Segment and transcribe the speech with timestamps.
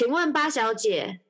[0.00, 1.20] 请问八小姐，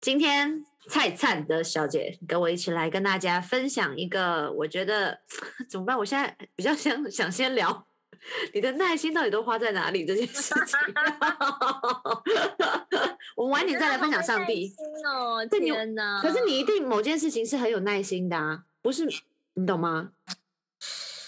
[0.00, 5.20] 今天蔡灿的小姐跟我一起来跟大家分享一个，我觉得
[5.70, 5.96] 怎么办？
[5.96, 7.86] 我现在比较想想先聊
[8.52, 10.76] 你的耐心到底都花在哪里这件事情。
[13.36, 14.74] 我们晚点再来分享上帝。
[15.06, 16.20] 哦，天哪！
[16.20, 19.06] 可是你一定某件事情是很有耐心的啊，不是？
[19.54, 20.10] 你懂吗？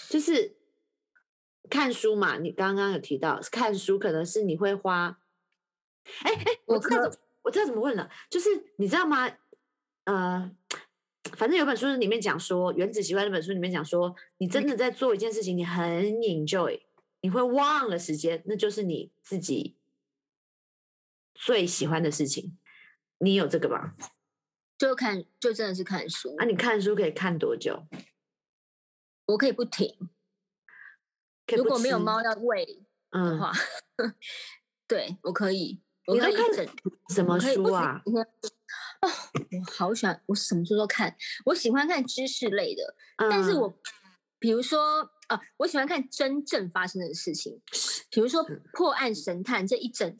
[0.09, 0.57] 就是
[1.69, 5.19] 看书嘛，你刚刚有提到看书，可能是你会花。
[6.23, 9.29] 哎哎，我知道怎我知道怎么问了，就是你知道吗？
[10.05, 10.51] 呃，
[11.37, 16.81] 反正有本书里面讲说，《原子习惯》那本书里面讲说，你真的在做一件事情，你很 enjoy，
[17.21, 19.77] 你会忘了时间，那就是你自己
[21.33, 22.57] 最喜欢的事情。
[23.19, 23.95] 你有这个吧？
[24.77, 27.87] 就看，就真的是看书啊，，你看书可以看多久？
[29.27, 30.09] 我可以不停。
[31.55, 33.53] 如果没有猫要喂的嗯，话，
[34.87, 36.67] 对我可以，我你都看一整
[37.09, 38.01] 什么书啊？
[38.05, 39.09] 一天啊，
[39.51, 41.15] 我好喜欢，我什么书都看。
[41.45, 43.73] 我喜欢看知识类的，但是嗯我
[44.39, 47.61] 比如说啊，我喜欢看真正发生的事情，
[48.09, 50.15] 比如说嗯破案神探这一整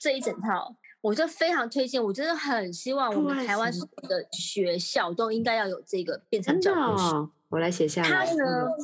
[0.00, 0.76] 这一整套。
[1.00, 7.04] 我就非常推荐，我真的很希望我们台湾所有的学校都应该要有这个变成教科书。
[7.14, 8.34] 哦，我来写下他来。
[8.34, 8.66] 呢嗯，《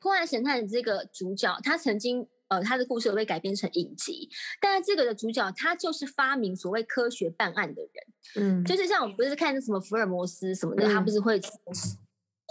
[0.00, 4.28] 破案神探》的这个主角，他曾经呃，他的故事会被改编成影集，
[4.60, 7.90] 但是这个的主角他就是发明所谓科学办案的人，
[8.36, 11.40] 嗯，就是像我们不是看那什么福尔摩斯什么的，他嗯不是会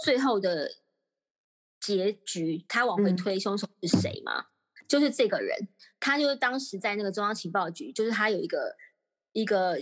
[0.04, 0.70] 最后的
[1.80, 3.16] 结局，他往回嗯。
[3.16, 4.46] 推凶手是谁吗？
[4.86, 8.76] 就是这个人，他就是当时在那个中央情报局，就是他有一个
[9.32, 9.78] 一个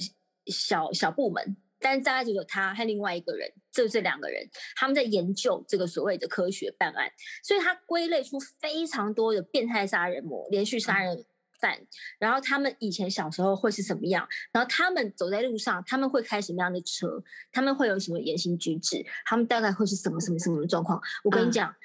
[0.46, 4.42] 小小部门，但是大概只有他和另外一个人，就这两个人，
[4.74, 7.06] 他们在研究这个所谓的科学办案，
[7.42, 11.26] 所以他归类出非常多的变态杀人魔、连续杀人
[11.60, 11.78] 犯，
[12.18, 17.22] 然后他们以前小时候会是什么样，然后他们走在路上，他们会开什么样的车，
[17.52, 20.98] 他们会有什么言行举止，他们大概会是什么什么什么的状况。
[21.22, 21.76] 我跟你嗯讲。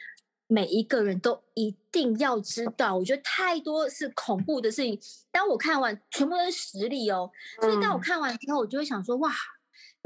[0.51, 4.99] 每一个人都一定要知道，我觉得太多是恐怖的事情。
[5.31, 7.29] 当我看完，全部都是实例哦。
[7.61, 9.31] 所以当我嗯看完之后，我就会想说，哇，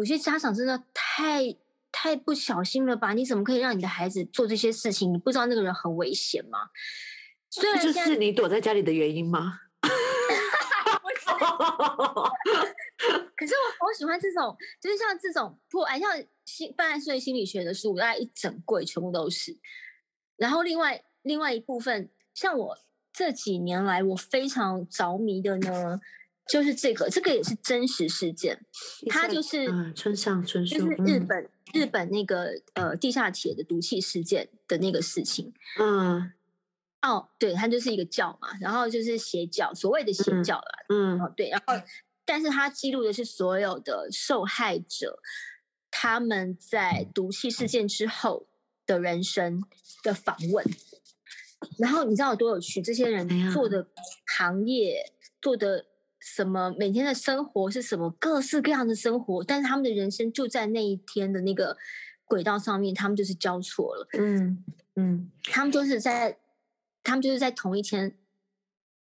[0.04, 1.56] 有些家长真的太
[1.90, 3.14] 太不小心了吧？
[3.14, 5.14] 你怎么可以让你的孩子做这些事情？
[5.14, 6.60] 你不知道那个人很危险吗？
[7.50, 9.62] 虽然这就是你躲在家里的原因吗？
[13.38, 16.12] 可是我好喜欢这种，就是像这种破案，像
[16.44, 19.58] 心犯案罪心理学的书，大概一整柜全部都是。
[20.36, 22.78] 然后另外另外一部分，像我
[23.14, 26.02] 这几年来我非常着迷的呢，
[26.48, 28.66] 就是这个，这个也是真实事件，
[29.10, 35.54] 它就是嗯，村上春树，就是日嗯本、日本那个呃地下铁的毒气事件的那个事情。
[35.80, 36.32] 嗯
[37.02, 41.74] 哦，对，它就是一个教嘛，然后就是邪教，所谓的邪嗯教啦，嗯哦，对，然后，
[42.24, 45.20] 但是它记录的是所有的受害者
[45.92, 48.48] 他们在毒气事件之后
[48.86, 49.62] 的人生
[50.02, 50.66] 的访问。
[51.78, 52.82] 然后你知道有多有趣？
[52.82, 53.88] 这些人做的
[54.38, 55.12] 行业、
[55.42, 55.86] 做的
[56.26, 61.76] 什么，每天的生活是什么，各式各样的生活，但是他们的人生就在那一天的那个
[62.24, 64.08] 轨道上面，他们就是交错了。
[64.14, 64.64] 嗯
[64.96, 66.38] 嗯他们就是在，
[67.04, 68.18] 他们就是在同一天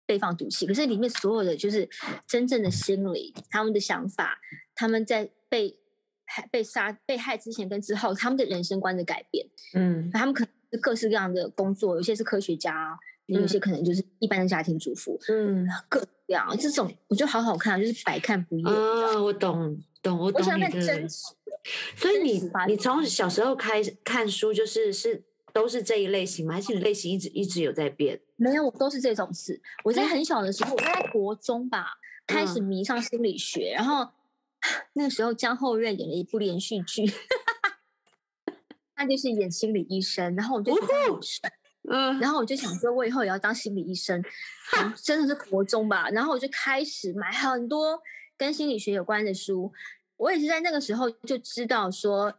[0.06, 1.90] 被放毒气，可是里面所有的就是
[2.28, 4.38] 真正的心理，他们的想法，
[4.76, 5.80] 他们在被
[6.26, 18.66] 害、被杀、被害之前跟之后，他们的人生观的改变，嗯他们可能是各式各样的工作，有些是科学家，有些可能就是一般的家庭主妇，嗯各样这种我觉得好好看，就是百看不厌。
[18.68, 21.10] 啊，我懂懂，我我喜欢懂你的看真。
[21.10, 21.52] 实的，
[21.96, 25.24] 所以你你从小时候开始看书，就是是
[25.54, 26.56] 都是这一类型吗？
[26.56, 28.20] 还是你类型一直一直有在变？
[28.38, 29.62] 没有，我都是这种事。
[29.84, 34.10] 我在哎很小的时候，我在国中吧，开始嗯迷上心理学，然后
[34.94, 37.04] 那个时候江后瑞演了一部连续剧，
[38.96, 41.52] 他就是演心理医生，然后我就觉得他好帅，
[41.90, 44.24] 嗯然后我就想说，我以后也要当心理医生，
[45.02, 48.02] 真的是国中吧，然后我就开始买很多
[48.38, 49.72] 跟心理学有关的书。
[50.18, 52.34] 我也是在那个时候就知道说，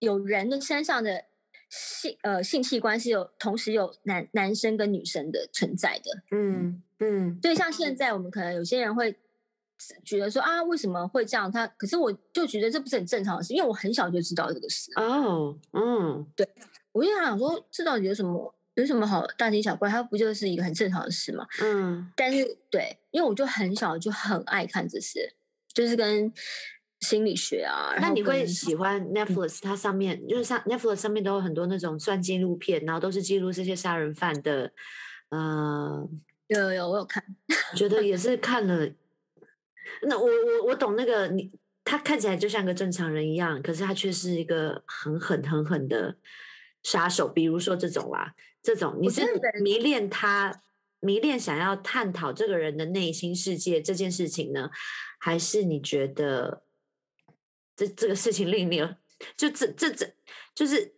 [0.00, 1.24] 有人的身上的
[1.70, 6.22] 性呃性器官是有同时有男男生跟女生的存在的。
[6.32, 9.16] 嗯嗯对，像现在我们可能有些人会
[10.04, 11.50] 觉得说啊，为什么会这样？
[11.50, 16.48] 他可是我就觉得这不是很正常的事，因为我很小就知道这个事啊，哦嗯对
[16.92, 19.88] 我就想说，这到底有什么有什么好大惊小怪？
[19.88, 21.46] 它不就是一个很正常的事嘛？
[21.62, 25.32] 嗯但是对，因为我就很小就很爱看这些，
[25.72, 26.32] 就是跟
[27.00, 27.94] 心理学啊。
[28.00, 29.60] 那你会喜欢 Netflix？
[29.62, 34.72] 它上面就是上 Netflix 上面都有很多那种算纪录片，然后都是记录这些杀人犯的，
[35.28, 36.08] 呃，
[36.48, 37.22] 有有有我有看，
[37.76, 38.90] 觉得也是看了
[40.02, 41.50] 那我我我懂那个你，
[41.84, 46.16] 他看起来就像个正常人一样，可是他却是一个很狠很狠的
[46.82, 47.28] 杀手。
[47.28, 49.22] 比如说这种啦，这种你是
[49.62, 50.62] 迷恋他，
[51.00, 54.70] 迷恋想要探讨这个人的内心世界这件事情呢，
[55.20, 56.64] 还是你觉得
[57.76, 58.78] 这这个事情令你
[59.36, 60.14] 就这这这
[60.54, 60.94] 就是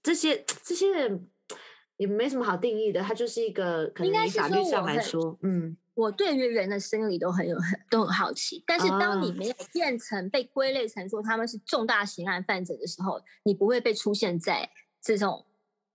[0.00, 1.28] 这些这些人
[1.96, 5.76] 也没什么好定义的，他就是一个可能以法律上来说，嗯。
[5.94, 14.70] 我对于人的生理都很有很都很好奇，但是当你没有变成被归类成说他们是重大刑案犯者的时候，你不会被出现在
[15.02, 15.44] 这种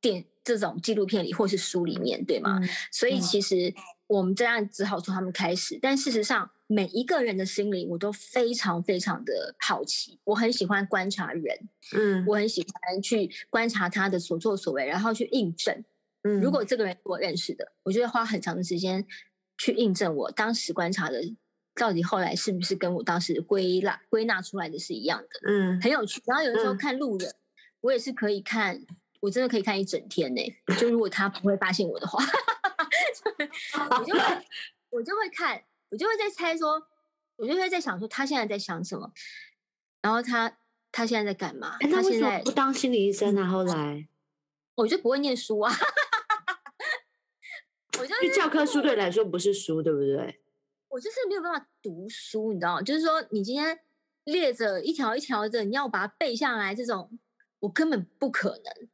[0.01, 2.59] 电这种纪录片里或是书里面，对吗？
[2.91, 3.73] 所以其实
[4.07, 15.83] 我们这样只好从他们开始，但事实上每一个人的心灵我都非常非常的好奇，我很喜欢观察人，嗯，我很喜欢去观察他的所作所为，然后去印证，
[16.23, 19.05] 嗯，如果这个人我认识的，我就会花很长的时间。
[19.55, 21.21] 去印证我当时观察的，
[21.75, 25.27] 到底后来是不是跟我当时归纳归纳出来的是一样的？
[25.47, 26.19] 嗯，很有趣。
[26.25, 27.31] 然后有的时候看路人，
[27.81, 28.81] 我也是可以看，
[29.23, 30.41] 我真的可以看一整天呢。
[30.77, 32.21] 就如果他不会发现我的话，
[33.97, 34.19] 我就会
[34.89, 36.85] 我就会看，我就会在猜说，
[37.37, 39.13] 我就会在想说他现在在想什么，
[40.01, 40.57] 然后他
[40.91, 41.77] 他现在在干嘛？
[41.79, 43.47] 他现在不当心理医生啊？
[43.47, 44.09] 后来
[44.75, 45.73] 我就不会念书啊。
[47.97, 50.41] 我就教科书对你来说不是书，对不对？
[50.89, 52.81] 我就是没有办法读书，你知道吗？
[52.81, 53.79] 就是说，你今天
[54.25, 57.17] 列着一条一条的，你要把它背下来，这种
[57.59, 58.89] 我根本不可能，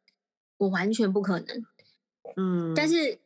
[0.59, 1.65] 我完全不可能。
[2.37, 3.17] 嗯，但是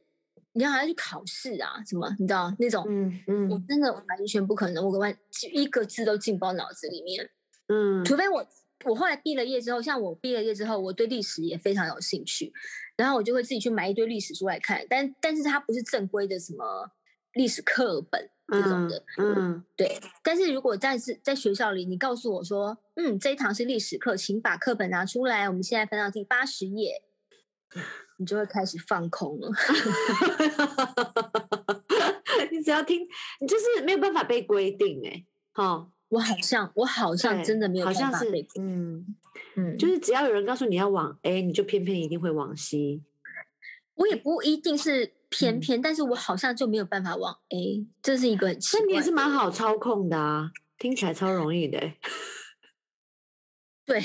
[0.54, 2.10] 你要还要去考试啊，什么？
[2.18, 2.86] 你知道那种？
[2.88, 5.14] 嗯嗯，我真的完全不可能，我完
[5.52, 7.30] 一个字都进不到脑子里面。
[7.68, 8.48] 嗯，除非我
[8.86, 12.54] 我后来毕了业之后，像我毕了业之后，我对历史也非常有兴趣。
[12.96, 16.92] 然后我就会自己去买一堆历史书来看，但但是它不是正规的什么
[17.34, 20.00] 历史课本这种的，嗯，对。
[20.24, 27.02] 但是如果在是在学校里，你告诉我说，嗯，这一堂是历史课，请把课本拿出来，我们现在翻到第八十页，
[28.18, 29.50] 你就会开始放空了。
[32.52, 33.08] 你只要听，
[33.40, 35.24] 你就是没有办法被规定哎，
[35.54, 39.16] 好，我好像我好像真的没有办法被，嗯。
[39.56, 43.02] 嗯，就是只要有人告诉你要往 A，你就偏偏一定会往 C。
[43.96, 48.82] 我也不一定是偏偏，但是我好像就没有办法往 A，这是一个很奇怪。
[48.82, 51.80] 那你也是蛮好操控的啊，听起来超容易的。
[53.86, 54.04] 对，我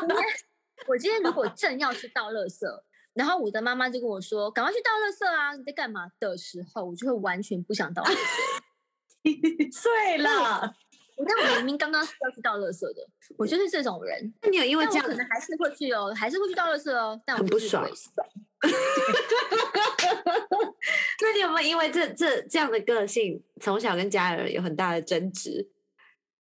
[0.00, 0.18] 今天
[0.86, 2.66] 我今天如果正要去倒垃圾，
[3.14, 8.18] 然后我的妈妈就跟我说：“赶快去倒垃圾啊！”你在干嘛的时候，我就会完全不想倒垃圾。
[9.72, 10.74] 睡了。
[11.16, 13.08] 你看，我明明刚刚是要去倒垃圾的，
[13.38, 14.34] 我就是这种人。
[14.42, 17.88] 那你有因为这样，可能还是会去哦，还是会去倒垃圾哦，但很不爽。
[21.22, 25.70] 那你有没有因为这这这样的个性，从小跟家人有很大的争执？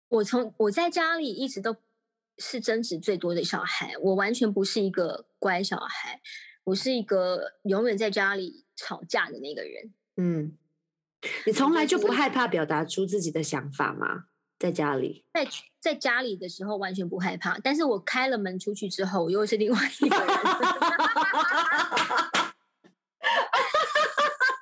[0.09, 1.75] 我从我在家里一直都
[2.41, 6.21] 是争执最多的小孩，我完全不是一个乖小孩，
[6.65, 9.93] 我是一个永远在家里吵架的那个人。
[10.17, 10.57] 嗯，
[11.47, 14.25] 你从来就不害怕表达出自己的想法吗？
[14.59, 15.47] 在家里，在
[15.79, 20.27] 在家里的时候完全不害怕，但是我开了门出去之后，又是另外一个人。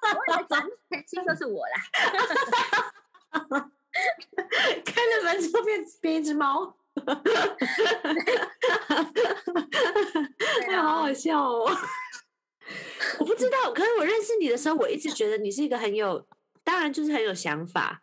[0.08, 0.62] 我的讲
[1.06, 1.74] 清都是我啦。
[4.84, 6.76] 开了门之后变变一只猫，
[10.68, 11.70] 哎，好好笑哦！
[13.18, 16.26] 我不知道，可是我认识你的时候，我一直觉得你是一个很有，
[16.62, 18.02] 当然就是很有想法。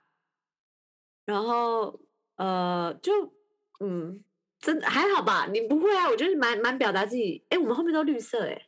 [1.25, 1.99] 然后，
[2.35, 3.33] 呃，就，
[3.79, 4.23] 嗯，
[4.59, 5.47] 真的还好吧？
[5.51, 6.09] 你不会啊？
[6.09, 7.43] 我觉得蛮蛮表达自己。
[7.49, 8.67] 哎，我们后面都绿色哎。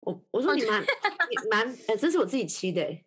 [0.00, 2.98] 我我说你蛮 你蛮，哎，这是我自己漆的。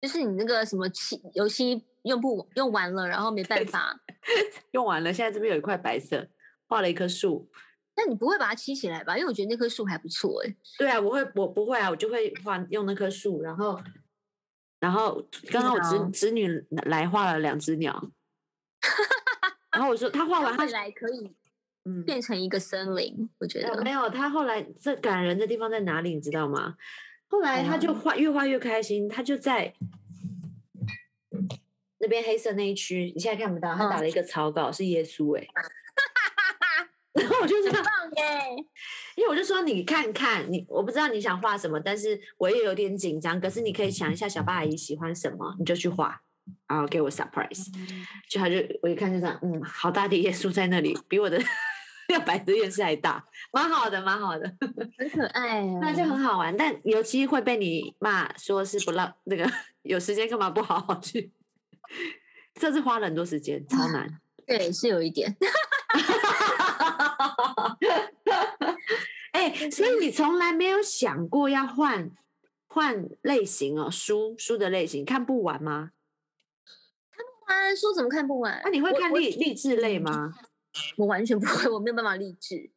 [0.00, 4.00] 就是你那个什么漆油漆用不用完了，然后没办法
[4.72, 5.12] 用完了。
[5.12, 6.26] 现在这边有一块白色，
[6.66, 7.50] 画了一棵树。
[7.96, 9.16] 那你不会把它漆起来吧？
[9.16, 10.56] 因为我觉得那棵树还不错哎。
[10.78, 13.78] 对啊，我会，我不会啊，我就会画用那棵树，然后。
[14.80, 15.14] 然后
[15.50, 18.10] 刚刚我侄侄女来画了两只鸟，
[19.72, 21.34] 然后我说他画完未来可以
[21.86, 26.76] 嗯变成一个森林，我觉得没有他后来这感人的地方在哪里，你知道吗？
[27.28, 29.72] 后来他就画越画越开心，他就在
[32.04, 35.46] 那边黑色那一区，你现在看不到，他打了一个草稿是耶稣哎。
[37.14, 37.82] 然后我就这样，
[39.16, 43.40] 因为我就说你看看你，我不知道你想画什么，但是我也有点紧张。
[43.40, 46.20] 可是你可以想一下小八阿姨喜欢什么，你就去画，
[46.68, 47.72] 然后给我 surprise。
[48.28, 51.40] 就他就我一看就这样，嗯，好大的耶稣在那里，比我的
[52.08, 54.52] 六百的电视还大，蛮好的，蛮好的，
[54.98, 55.78] 很可爱啊。
[55.80, 56.54] 那就很好玩。
[56.56, 59.48] 但尤其会被你骂说是不让那个
[59.82, 61.30] 有时间干嘛不好好去？
[62.54, 64.20] 这次花了很多时间，超难。
[64.46, 65.36] 对，是有一点。
[69.32, 72.10] 哎，所以你从来没有想过要换
[72.66, 75.90] 换类型哦，书书的类型看不完吗？
[77.10, 78.60] 看不完，书怎么看不完？
[78.64, 80.32] 那你会看励励志类吗？
[80.98, 82.70] 我完全不会，我没有办法励志，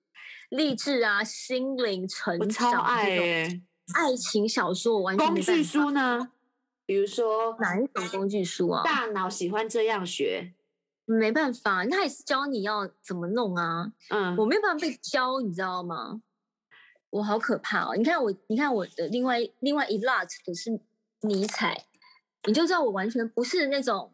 [0.49, 3.61] 励志啊，心灵成长，超爱哎，
[3.93, 6.31] 爱情小说我完全工具书呢？
[6.87, 8.81] 比如说哪一种工具书啊？
[8.83, 10.53] 大脑喜欢这样学。
[11.05, 13.93] 没办法，他也是教你要怎么弄啊。
[14.09, 16.21] 嗯，我没有办法被教，你知道吗？
[17.09, 17.95] 我好可怕哦！
[17.95, 20.79] 你看我，你看我的另外另外一 lot 的是
[21.21, 21.85] 尼采，
[22.45, 24.13] 你就知道我完全不是那种，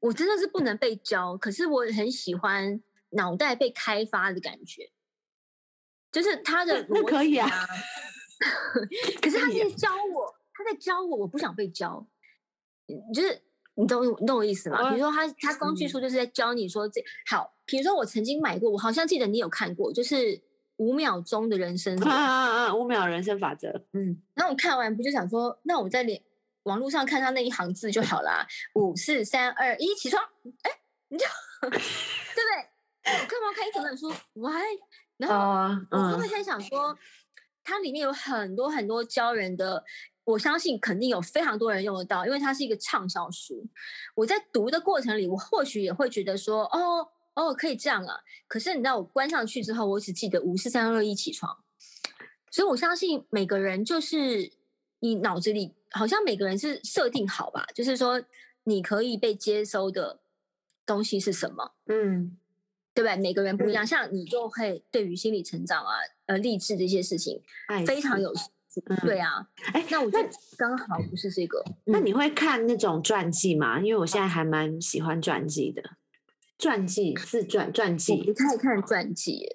[0.00, 1.36] 我真的是不能被教。
[1.36, 4.90] 可是我很喜欢脑袋被开发的感觉，
[6.12, 7.48] 就是他的那可以啊。
[9.20, 12.04] 可是他在教我，他在教我，我不想被教，
[13.14, 13.40] 就是。
[13.80, 14.90] 你懂你懂我意思吗？
[14.90, 17.00] 比如说，他他工具书就是在教你说这
[17.30, 17.54] 好。
[17.64, 20.42] 比如说，我曾经买过，我好像记得你有看过，就是
[20.78, 22.74] 五秒钟的人生啊啊啊！
[22.74, 23.68] 五秒人生法则。
[23.92, 26.20] 嗯，然后我看完不就想说，那我在连
[26.64, 28.44] 网络上看他那一行字就好啦。
[28.74, 30.24] 五四三二一，起床！
[30.62, 30.70] 哎，
[31.06, 31.24] 你就
[31.62, 31.84] 对不对？
[33.04, 34.64] 我干嘛看一整本书？Why？
[35.18, 36.98] 然后我就会在想说，
[37.62, 39.84] 它里面有很多很多教人的。
[40.28, 43.66] 我相信肯定有非常多人用得到，因为它是一个畅销书。
[44.14, 48.20] 我在读的过程里，我或许也会觉得说，哦哦，可以这样啊。
[48.46, 51.56] 可是你知道，我关上去之后，我只记得五四三二一起床。
[52.50, 54.52] 所以我相信每个人就是
[54.98, 58.22] 你脑子里好像每个人是设定好吧，就是说
[58.64, 60.20] 你可以被接收的
[60.84, 62.36] 东西是什么，嗯，
[62.92, 63.16] 对不对？
[63.16, 65.94] 每个人不一样，像你就会对于心理成长啊、
[66.26, 67.40] 呃励志这些事情
[67.86, 68.30] 非常有。
[69.02, 70.18] 对啊，哎，那我就
[70.56, 71.64] 刚好不是这个。
[71.84, 73.80] 那你会看那种传记吗？
[73.80, 75.82] 因为我现在还蛮喜欢传记的，
[76.58, 78.22] 传记、自传、传记。
[78.24, 79.48] 不太看传记，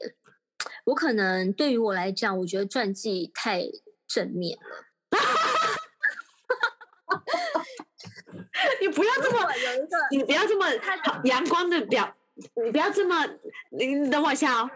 [0.86, 3.63] 我可能对于我来讲，我觉得传记太
[4.08, 4.63] 正面了。
[8.82, 9.39] 你不要这么
[10.12, 10.65] 你不要这么
[11.25, 12.15] 阳光的表，
[12.63, 13.25] 你不要这么，
[13.72, 14.70] 你等我一下哦。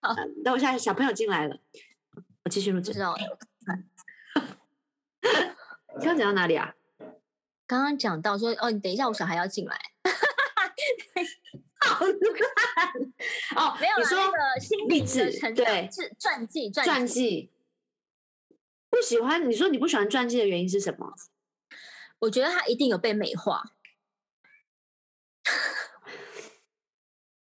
[0.00, 1.56] 好，等我一下，小朋友进来了，
[2.44, 2.92] 我继续录制。
[2.92, 3.16] 知道。
[5.98, 6.74] 刚刚讲到哪里啊？
[7.66, 9.80] 刚刚讲到说，哦，你等一下，我小孩要进来。
[11.80, 12.14] 好烂
[13.56, 14.18] 哦，没有你说
[14.88, 15.88] 励志对
[16.18, 17.50] 传记传记
[18.90, 19.48] 不喜欢？
[19.48, 21.14] 你说你不喜欢传记的原因是什么？
[22.20, 23.62] 我觉得他一定有被美化。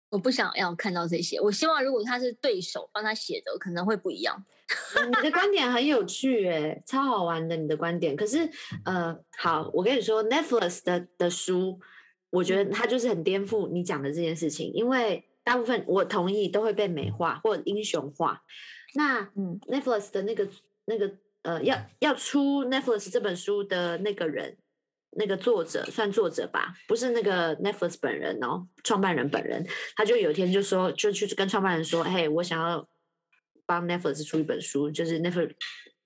[0.09, 1.39] 我不想要看到这些。
[1.41, 4.45] 我希望如果他是对手帮他写的，可能会不一样。
[5.05, 7.55] 你的观点很有趣，哎，超好玩的。
[7.55, 8.49] 你的观点，可是，
[8.85, 11.79] 呃，好，我跟你说，Netflix 的的书，
[12.29, 18.41] 我觉得它就是很颠覆你讲的这件事情，因为大部分我同意都会被美化或英雄化。
[18.95, 20.47] 那，嗯，Netflix 的那个
[20.85, 21.11] 那个
[21.43, 24.57] 呃，要要出 Netflix 这本书的那个人。
[25.17, 32.85] 那个作者算作者吧，不是那个 Netflix 本人哦，创办人本人，他就有一天就说，就去跟创办人说，嘿，我想要
[33.65, 35.53] 帮 Netflix 出一本书，就是 Netflix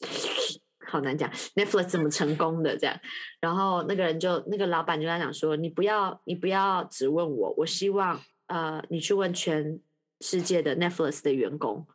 [0.85, 2.99] 好难讲，Netflix 怎么成功的这样，
[3.39, 9.79] 然后那个人就那个老板就在讲说，你不要你不要只问我，我希望呃你去问全
[10.21, 11.87] 世界的 Netflix 的员工，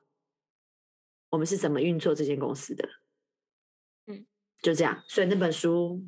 [1.30, 2.88] 我们是怎么运作这间公司的，
[4.08, 4.26] 嗯，
[4.60, 6.02] 就这样，所以那本书。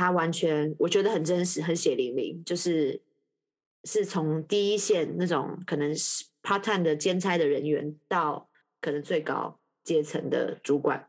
[0.00, 3.02] 他完全我觉得很真实，很血淋淋，就是
[3.84, 8.48] 是从第一线那种可能是 part time 的兼差的人员，到
[8.80, 11.06] 可能最高阶层的主管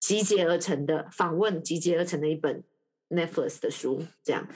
[0.00, 2.64] 集结而成的访问，集结而成的一本
[3.10, 4.48] Netflix 的书，这样。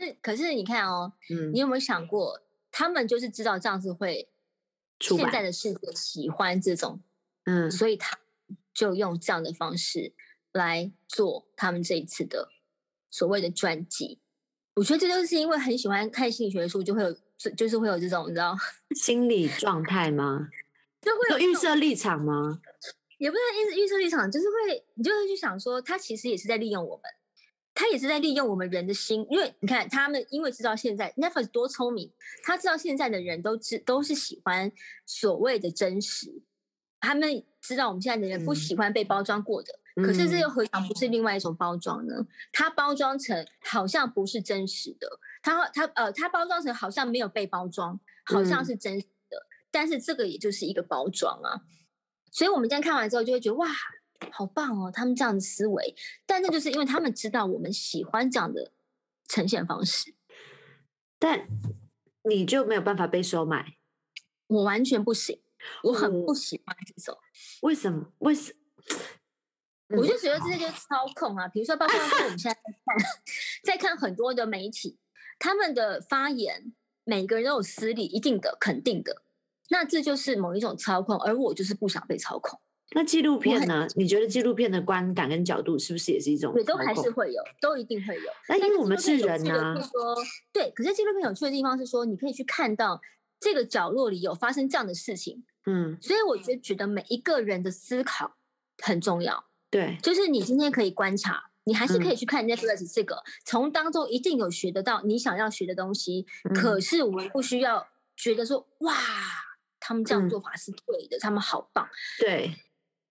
[0.00, 2.40] 那可是你看哦，嗯，你有没有想过，
[2.72, 4.28] 他们就是知道这样子会
[4.98, 7.00] 现在的世界喜欢这种，
[7.44, 8.18] 嗯，所以他
[8.72, 10.12] 就用这样的方式
[10.50, 12.50] 来做他们这一次的。
[13.14, 14.18] 所谓的传记，
[14.74, 17.12] 我觉得这就是因为很喜欢看心理学的书，就会有，
[17.56, 18.56] 就是会有这种你知道
[18.96, 20.48] 心理状态吗？
[21.00, 22.60] 就会有预设立场吗？
[23.18, 27.04] 也不是预预设立场，就是会你就会去想说，他其实也是在利用我们，
[27.72, 32.10] 他也是在利用我们人的心，因为你看他们因为知道现在 Netflix 多聪明，
[32.42, 34.72] 他知道现在的人都知都是喜欢
[35.06, 36.42] 所谓的真实，
[36.98, 39.78] 他们知道我们现在的人不喜欢被包装过的。
[39.96, 42.26] 可是这又何尝不是另外一种包装呢？
[42.52, 49.46] 它包装成好像不是真实的，它它呃，它包装成好像没有被包装，好像是真实的。
[49.70, 51.62] 但是这个也就是一个包装啊。
[52.32, 53.68] 所以我们今天看完之后就会觉得哇，
[54.32, 55.94] 好棒哦，他们这样的思维。
[56.26, 58.72] 但那就是因为他们知道我们喜欢这样的
[59.28, 60.14] 呈现方式，
[61.20, 61.46] 但
[62.24, 63.76] 你就没有办法被收买。
[64.48, 65.40] 我完全不行，
[65.84, 67.16] 我很不喜欢这种。
[67.62, 68.12] 为什么？
[68.18, 68.52] 为什？
[69.96, 72.96] 我就觉得这些就是操控啊，比如说包括说我们现在在看，
[73.64, 74.98] 在看很多的媒体，
[75.38, 76.72] 他们的发言，
[77.04, 79.22] 每个人都有私利，一定的、肯定的，
[79.70, 82.60] 那这就是某一种操控，而我就是不想被操控，
[82.92, 83.86] 那纪录片呢？
[83.96, 88.30] 你觉得纪录片的观感跟角度是不是也是一种对，都还是会有，都一定会有。
[88.48, 90.16] 那因为我们是人啊呐、趣的是说，
[90.52, 93.00] 对，可是纪录片有趣的地方是说，你可以去看到
[93.40, 98.36] 这个角落里有发生这样的事情，嗯，所以我觉得觉得每一个人的思考
[98.82, 99.44] 很重要。
[99.74, 102.12] 对，就是你今天可以观察，你还是可嗯。
[102.12, 106.24] 以去看 Netflix 这个，从当中一定有学得到你想要学的东西。
[106.44, 106.54] 嗯。
[106.54, 108.94] 可是我们不需要觉得说哇，
[109.80, 110.28] 他们这样嗯。
[110.30, 111.88] 做法是对的，他们好棒，
[112.20, 112.54] 对，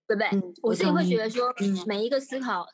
[0.07, 0.29] 对不对？
[0.31, 2.65] 嗯，我自己会觉得说嗯，每一个思考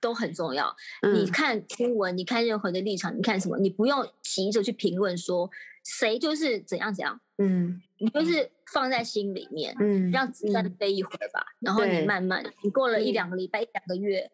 [0.00, 0.74] 都很重要。
[1.12, 1.26] 你嗯。
[1.30, 5.50] 看新闻，你看任何的立场，你看什么，你不用急着去评论说
[5.84, 9.74] 谁就是怎样怎样，嗯你就是放在心里面。
[9.80, 14.30] 嗯，让子弹嗯飞一会儿吧，然后你慢慢，你过了一嗯两个礼拜、一两个月，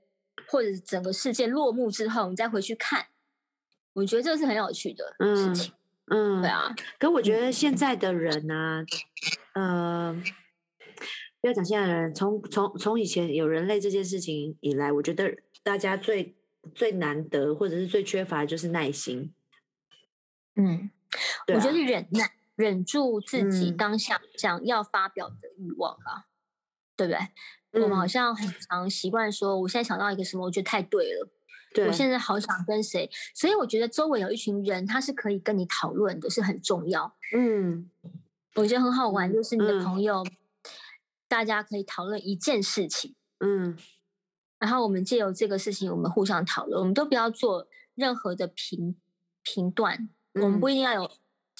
[0.48, 3.06] 或者整个事件落幕之后，你再回去看，
[3.92, 5.72] 我觉得这是很有趣的事嗯情。
[6.12, 8.84] 嗯，对啊，可我觉得现在的人啊，
[9.54, 10.22] 呃，
[11.40, 16.34] 不要讲现在的人，从从从以前有人类这件事情以来，我觉得大家最
[16.74, 19.32] 最难得或者是最缺乏的就是耐心。
[20.56, 20.90] 嗯，
[21.46, 23.76] 啊我觉得忍耐，忍住自己嗯。
[23.76, 26.26] 当下想要发表的欲望吧，
[26.94, 27.82] 对不对？
[27.82, 28.08] 我们好嗯。
[28.08, 31.28] 像很常习惯说，我现在想到一个什么，我觉得太对了，
[31.72, 37.16] 对，我现在好想跟谁，所以我觉得周围有一群人，他是可以跟你讨论的，是很重要。
[37.34, 37.90] 嗯。
[38.56, 39.84] 我觉得很好玩，就是你的嗯。
[39.84, 40.24] 朋友，
[41.28, 43.14] 大家可以讨论一件事情。
[43.38, 43.78] 嗯。
[44.58, 48.96] 然后我们借由这个事情，我们互相讨论，我们都不要做任何的评
[49.42, 51.10] 评断，我们不一定要有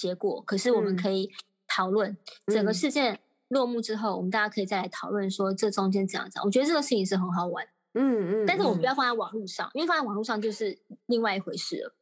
[0.01, 1.31] 结果，可是我们嗯可以
[1.67, 6.45] 讨论整个嗯事件落幕之后，我们大家可以再来讨论说这中间怎样怎样。
[6.45, 11.95] 我觉得这个事情是很好玩，嗯嗯，但是我们不嗯要放在网络上，因为放在网络上就是另外一回事了。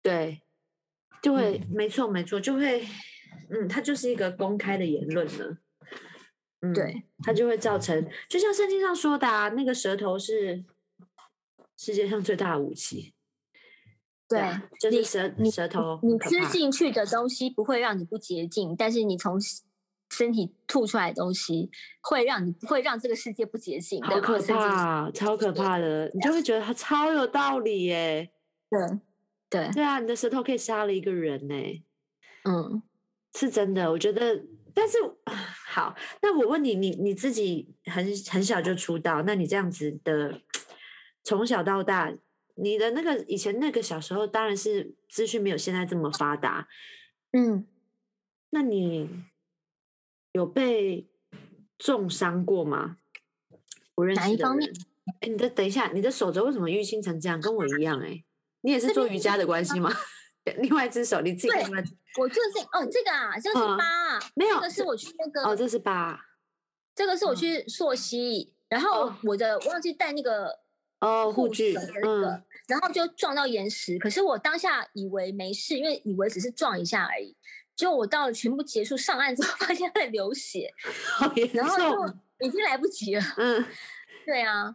[0.00, 0.42] 对，
[1.20, 2.86] 就会、嗯没错没错，就会
[3.50, 5.58] 嗯，它就是一个公开的言论了。
[6.60, 10.64] 嗯，对，它就会造成，就像圣经上说的啊，那个舌头是
[11.76, 13.14] 世界上最大的武器。
[14.28, 19.38] 对啊，就是舌你舌头你吃进去的东西不会让你不洁净，但是你从
[20.10, 21.70] 身体吐出来的东西
[22.02, 28.30] 会让你会让这个世界不洁净，好可怕，超可怕的，你就会觉得它超有道理耶。
[28.70, 28.80] 对
[29.48, 31.54] 对，对啊，你的舌头可以杀了一个人呢，
[32.44, 32.82] 嗯。
[33.34, 33.88] 是真的。
[33.90, 34.42] 我觉得，
[34.74, 34.96] 但是
[35.66, 40.40] 好，那我问你，你你自己很很小就出道，那你这样子的
[41.22, 42.10] 从小到大，
[42.60, 46.68] 你的那个以前那个小时候，当然是资讯没有现在这么发达，
[47.32, 47.66] 嗯，
[48.50, 49.08] 那你
[50.32, 51.08] 有被
[51.78, 52.98] 重伤过吗？
[53.94, 54.72] 不认识哪一方面？
[55.20, 57.40] 哎，你的等一下，你的手肘为什么淤青成这样？
[57.40, 58.24] 跟我一样哎、
[58.62, 59.90] 你也是做瑜伽的关系吗？
[60.58, 61.84] 另外一只手，你自己对另外
[62.18, 66.18] 我就是哦，这个啊，这个是嗯疤啊，没有这个是我去那个，哦，这是疤
[66.94, 70.58] 这个是我嗯去溯溪，然后哦我的忘记带那个
[71.00, 77.34] 哦，护具，嗯然后就撞到岩石，可是我当下以为没事，因为以为只是撞一下而已。
[77.74, 80.72] 结果我到了全部结束上岸之后， 发现在流血，
[81.54, 82.06] 然后重，
[82.38, 83.22] 就已经来不及了。
[83.36, 83.64] 嗯
[84.26, 84.74] 对啊，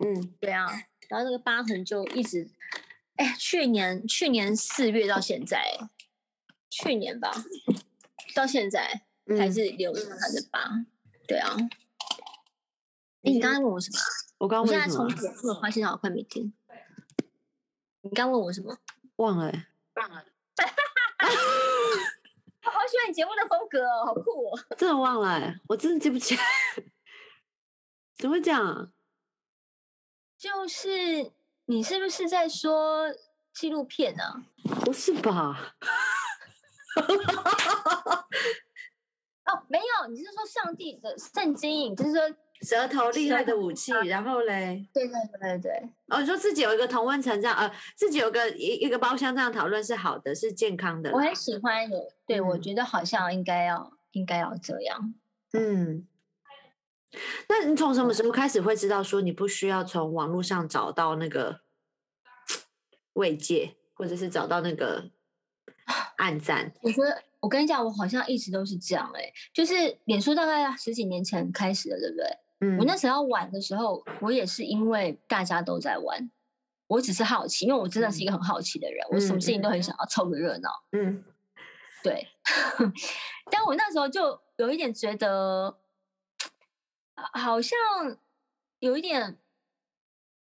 [0.00, 0.66] 嗯，对啊，
[1.08, 2.50] 然后那个疤痕就一直，
[3.16, 5.62] 哎，去年去年四月到现在，
[6.68, 7.30] 去年吧，
[8.34, 9.02] 到现在
[9.38, 10.84] 还嗯是留着他的疤。
[11.28, 11.54] 对啊，
[13.22, 14.02] 哎，你刚刚问我什么啊？
[14.40, 16.50] 我刚我现在重点，我发现好快没听。
[18.00, 18.74] 你刚问我什么？
[19.16, 19.66] 忘了欸？
[19.96, 20.24] 忘了。
[22.64, 24.58] 我 好喜欢你节目的风格哦，好酷哦！
[24.78, 26.42] 真的忘了欸，我真的记不起来，
[28.16, 28.88] 怎么会这样啊？
[30.38, 31.30] 就是
[31.66, 33.14] 你是不是在说
[33.52, 34.42] 纪录片呢、
[34.86, 35.74] 不是吧？
[39.44, 42.22] 哦，没有，你是说上帝的圣经，就是说，
[42.62, 51.10] 舌头厉害的武器，然后嘞，对对对对，哦，你说自己有一个同温层这样，呃，自己有个一一个包厢这样讨论是好的，是健康的。
[51.12, 55.14] 我很喜欢有，对、我嗯觉得好像应该要应该要这样。
[55.52, 56.06] 嗯，
[57.48, 61.60] 那你从什么时候开始会知道说你不需要从网络上找到那个
[63.14, 65.10] 慰藉，或者是找到那个
[66.18, 66.72] 暗赞？
[66.82, 72.26] 我觉得我跟你讲，我好像一直都是这样哎、就是脸书大概十几年前开始的，对不对？
[72.60, 76.30] 嗯，我那时候玩的时候，我也是因为大家都在玩，
[76.86, 80.70] 我只是好奇，因为我真的是一个很好奇的人，我什么事情都很想要凑个热闹。
[80.92, 81.24] 嗯。
[82.02, 82.26] 对，
[83.52, 85.76] 但我那时候就有一点觉得，
[87.12, 87.78] 啊好像
[88.78, 89.36] 有一点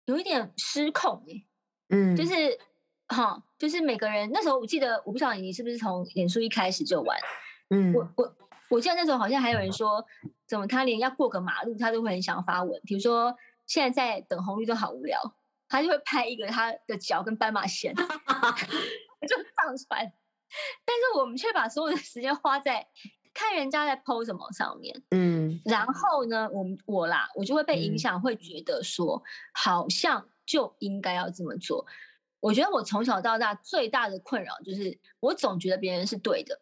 [0.06, 1.46] 有一点失控哎、
[1.90, 2.58] 嗯，就是
[3.06, 7.16] 哈，就是每个人那时候我记得，我不晓得你是不是从脸书一开始就玩，
[7.70, 7.94] 嗯。
[7.94, 8.36] 我我
[8.70, 10.04] 我记得那时候好像还有人说，
[10.46, 13.34] 怎么他连要过个马路他都会很想发文，比如说
[13.66, 15.20] 现在在等红绿灯好无聊，
[15.68, 20.12] 他就会拍一个他的脚跟斑马线， 就上传。
[20.84, 22.86] 但是我们却把所有的时间花在
[23.34, 25.60] 看人家在 PO 什么上面，嗯。
[25.64, 25.84] 然。
[25.86, 27.98] 后呢，我们我啦，我就会被影嗯。
[27.98, 31.84] 响，会觉得说好像就应该要这么做。
[32.40, 36.60] 我觉得我从小到大最大的困扰就是，我总觉得别人是对的，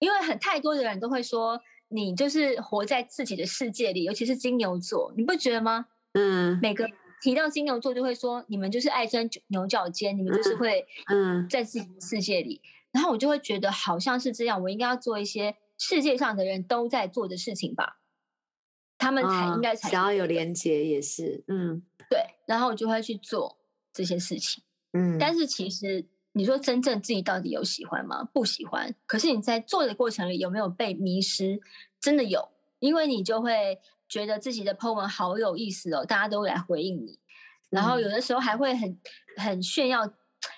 [0.00, 5.86] 因为很太多的人都会说你就是活在自己的世界里，尤其是金牛座，你不觉得吗？
[6.14, 6.58] 嗯。
[6.60, 6.88] 每个
[7.22, 11.48] 提到金牛座就会说你们就是爱钻牛角尖，你们就是嗯会嗯。
[11.48, 12.60] 在自己的世界里，
[12.90, 18.00] 然后我就会觉得好像是这样，我应该要做一些世界上的人都在做的事情吧，
[18.98, 21.82] 他们才应该才想要有连接也是，嗯。
[22.08, 23.58] 对，然后我就会去做
[23.92, 24.64] 这些事情。
[24.92, 28.28] 嗯，但是其实你说真正自己到底有喜欢吗？
[28.32, 28.94] 不喜欢。
[29.06, 31.60] 可是你在做的过程里有没有被迷失？
[32.00, 37.18] 真的有，因为你就会觉得自己的 po 文好有意思哦，大家都来回应你，
[37.68, 38.98] 然后有的时候还会很
[39.36, 40.12] 很炫耀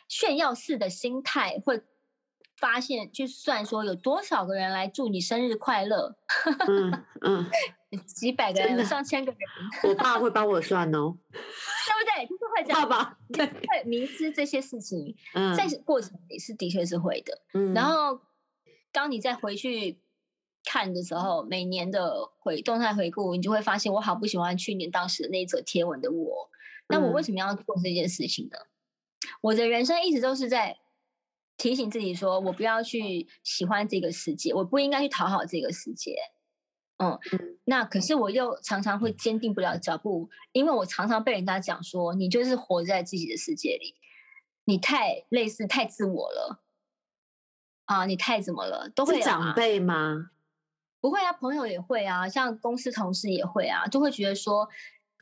[0.09, 1.83] 炫耀式的心态会。
[2.59, 6.15] 发现去算说有多少个人来祝你生日快乐，
[6.69, 7.51] 嗯嗯，
[8.07, 9.41] 几百个人，上千个人，
[9.83, 12.42] 我爸会帮我算哦， 对不对？
[12.61, 17.41] 就是会这样，爸爸，对，会迷失这些事情，嗯，在过程里是的确是会的。
[17.55, 18.21] 嗯，然后
[18.91, 20.01] 当你再回去
[20.65, 26.51] 看的时候，每年的回动态回顾，你就会发现，我好不喜欢去年当时的那一则贴文的我。
[26.89, 28.59] 那我为嗯什么要做这件事情呢？
[29.41, 30.77] 我的人生一直都是在
[31.57, 36.17] 提醒自己说，我不要去喜欢这个世界，我不应该去讨好这个世界。
[37.03, 43.97] 嗯，嗯那可是我又常常会坚定不了脚步，因为我常常被人家讲说，你就是活在自己的世界里，
[44.65, 46.63] 你太类似太自我了。
[47.85, 48.89] 啊，你太怎么了？
[48.95, 50.31] 都会啊长啊，辈吗？
[51.01, 54.69] 不会啊，朋友也会啊，像公司同事也会啊，就会觉得说，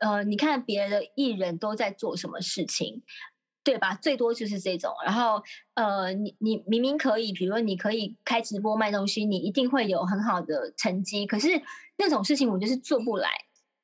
[0.01, 3.03] 呃，你看别的艺人都在做什么事情，
[3.63, 3.95] 对吧？
[3.97, 4.93] 最多就是这种。
[5.05, 5.43] 然后，
[5.75, 11.49] 呃，你你明明可以，比如说你可以开直播卖东西，你一定会有很好的成绩，可是
[11.97, 13.31] 那种事情我就是做不来。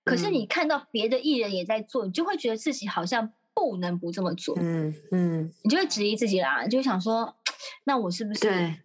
[0.05, 7.35] 可是嗯你看到别的艺人也在做，你就会觉得自己好像不能不这么做，嗯嗯，你就会质疑自己啦，你就想说，
[7.85, 8.77] 那我是不是对，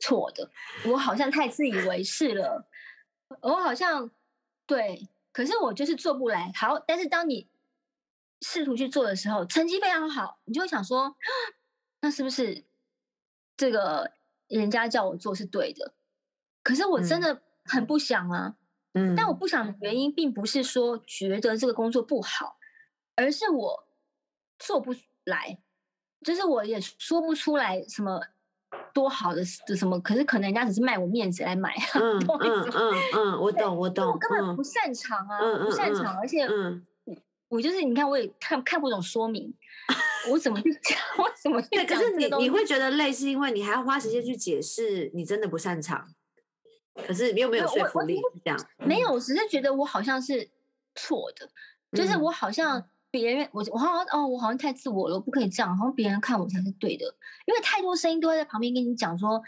[0.00, 0.50] 错的？
[0.86, 2.66] 我好像太自以为是了，
[3.42, 4.10] 我好像
[4.66, 6.50] 对，可是我就是做不来。
[6.54, 7.46] 好，但是当你
[8.40, 11.16] 试图去做的时候，成绩非常好，你就会想说，
[12.00, 12.64] 那是不是
[13.56, 14.12] 这个
[14.48, 15.94] 人家叫我做是对的？
[16.62, 18.56] 可是我真嗯的很不想啊。
[18.94, 22.56] 嗯，但我不想的原因，并不是说觉得这个工作不好，
[23.14, 23.86] 而是我
[24.58, 24.94] 做不
[25.24, 25.58] 来，
[26.24, 28.18] 就是我也说不出来什么
[28.94, 36.86] 多好的的什么，可是可能人家只是卖我面子来买，嗯 嗯嗯嗯，我懂我懂，就我根本嗯不擅长啊，不擅长，而且嗯，
[37.48, 39.52] 我就是你看，我也看看不懂说明，
[40.30, 42.26] 我怎么去讲，我怎么去讲，可讲是你？
[42.38, 46.08] 你会觉得累，是因为你还要花时间去解释你真的不擅长，
[47.06, 48.66] 可是你又没有说服力，是这样？
[48.78, 50.48] 没有，我只是觉得我好像是
[50.94, 51.48] 错的，
[51.92, 57.06] 就是嗯我好像别人，我我好像哦，我好像太自我了，我不可以这样，好像别人看我才是对的，
[57.46, 59.40] 因为太多声音都会在旁边跟你讲说，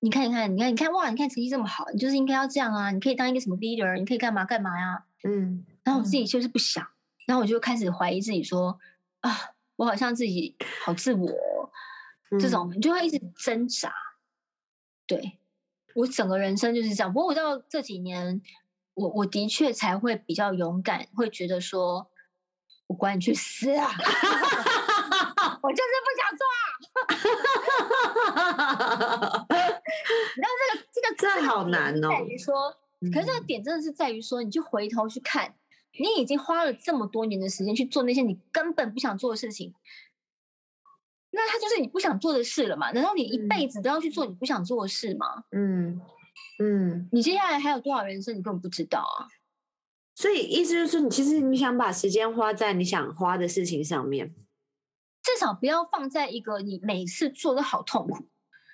[0.00, 6.86] 你看，你看，你看，你看，哇，你看成绩这么好，你就是应该要这样啊，你可以当一个什么 leader，你可以干嘛干嘛呀、嗯然后我自己就是不想，
[7.26, 8.78] 然后我就开始怀疑自己说，
[9.20, 9.30] 啊，
[9.76, 11.70] 我好像自己好自我哦、
[12.30, 13.92] 嗯，这种你就会一直挣扎。
[15.06, 15.38] 对
[15.94, 17.12] 我整个人生就是这样。
[17.12, 18.40] 不过我到这几年，
[18.94, 22.10] 我我的确才会比较勇敢，会觉得说，
[22.86, 23.90] 我管你去死啊！
[25.62, 26.62] 我就是不想做啊。
[30.92, 32.70] 这个这好难哦在于说，
[33.12, 35.54] 可是这个嗯点真的是在于说，你就回头去看，
[35.98, 39.74] 你已经花了这么多年的时间去做那些你根本不想做的事情，
[41.30, 42.90] 那它就是你不想做的事了嘛？
[42.92, 45.44] 难道你一嗯辈子都要去做你不想做的事吗？
[45.50, 46.00] 嗯
[46.58, 49.28] 嗯，你接下来还有多少人生你根本不知道啊？
[50.14, 54.34] 所以意思就是说，你其实你想把时间花在你想花的事情上面，
[55.22, 58.26] 至少不要放在一个你每次做都好痛苦。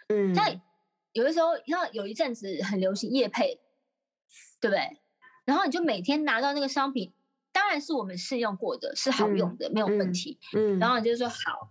[0.08, 0.60] 嗯，像
[1.12, 3.60] 有的时候像有一阵子很流行夜配，
[4.60, 5.00] 对不对？
[5.48, 7.10] 然后你就每天拿到那个商品，
[7.50, 10.38] 当然是我们试用过的，是好用的，没有问题。
[10.54, 11.70] 嗯，然后你就说好，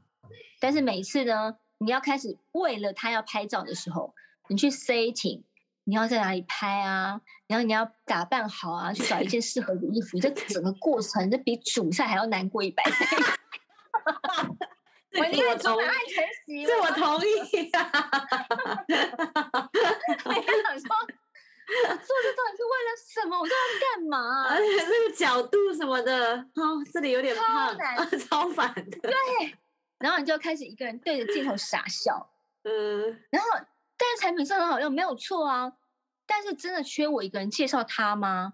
[0.60, 4.16] 但是每一次呢，你要开始为了他要拍照的时候，
[4.48, 5.44] 你去 setting，
[5.84, 7.22] 你要在哪里拍啊？
[7.46, 12.92] 然后你要打扮好啊，去找一件适合的衣服，这 整个过程，这比煮菜还要难过一百倍。
[15.20, 17.92] 我宁愿煮爱全席，这我同意啊。
[20.26, 20.90] 我想说，
[21.68, 23.38] 我做这到底是为了什么？
[23.40, 24.48] 我在干嘛？
[24.50, 27.78] 而且这个角度什么的，哦，这里有点胖，
[28.30, 29.00] 超烦的。
[29.00, 29.14] 对，
[30.00, 32.30] 然后你就开始一个人对着镜头傻笑。
[32.64, 33.50] 嗯，然后
[33.98, 35.74] 但是产品是很好用，没有错啊。
[36.26, 38.54] 但是真的缺我一个人介绍它吗？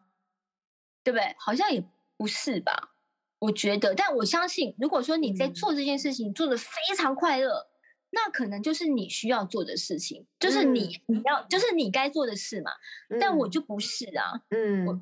[1.04, 1.36] 对不对？
[1.40, 1.84] 好像也
[2.18, 2.92] 不是吧。
[3.40, 7.68] 我觉得，但我相信，如果说你在做这件事情做的非常快乐，
[8.16, 12.72] 那可能就是你需要做的事情，就是你你要就是你该做的事嘛。
[13.20, 15.02] 但我就不是啊，嗯，我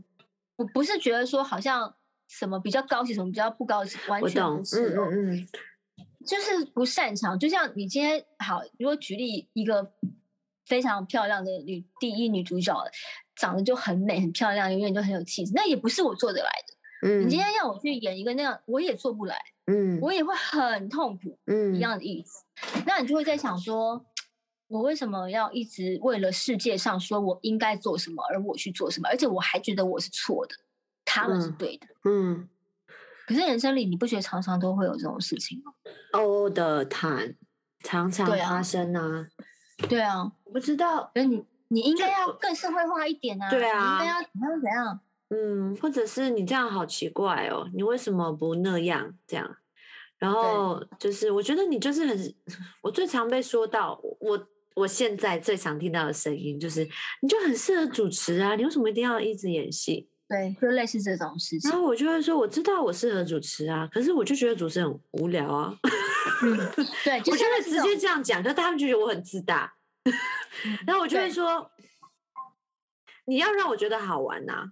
[0.56, 1.94] 我不是觉得说好像
[2.30, 5.46] 什么比较高级，什么比较不高级，完全不是哦，嗯，
[6.26, 7.38] 就是不擅长。
[7.38, 9.94] 就像你今天好，如果举例一个
[10.66, 12.74] 非常漂亮的女第一女主角，
[13.36, 16.74] 长得就很美很漂亮，永远都很有气质，那也不是我做得来的。
[17.02, 19.36] 嗯，你今天要我去演一个那样，我也做不来，
[19.68, 22.44] 嗯，我也会很痛苦，嗯，一样的意思。
[22.86, 24.06] 那你就会在想说，
[24.68, 30.56] 我为什么要一直为了世界上说我应该做什么而我去做什么，而且我还觉得我是错的，
[31.04, 32.48] 他们是对的，嗯。
[33.28, 35.72] 可是人生里你不觉得常常都会有这种事情吗
[36.12, 37.36] ？All the time，
[37.82, 39.28] 常常发生啊。
[39.88, 43.50] 对啊，我不知道，那你你应该要更社会化一点啊。
[43.50, 45.00] 对啊，应该要怎样怎样。
[45.34, 49.58] 嗯，或者是你这样好奇怪哦，你为什么不那样这样？
[50.20, 52.36] 然后就是我觉得你就是很，
[52.84, 56.88] 我最常被说到，我我现在最常听到的声音就是，
[57.22, 60.10] 你就很适合主持啊，你为什么一定要一直演戏？
[60.28, 61.72] 对，就类似这种事情。
[61.72, 65.74] 然后我就会说，我知道我适合主持啊，可是我就觉得主持很无聊啊。
[66.44, 66.58] 嗯，
[67.04, 69.74] 对， 我就会直接这样讲，可是他们就觉得我很自大。
[70.86, 71.72] 然后我就会说，
[73.26, 74.72] 你要让我觉得好玩呐。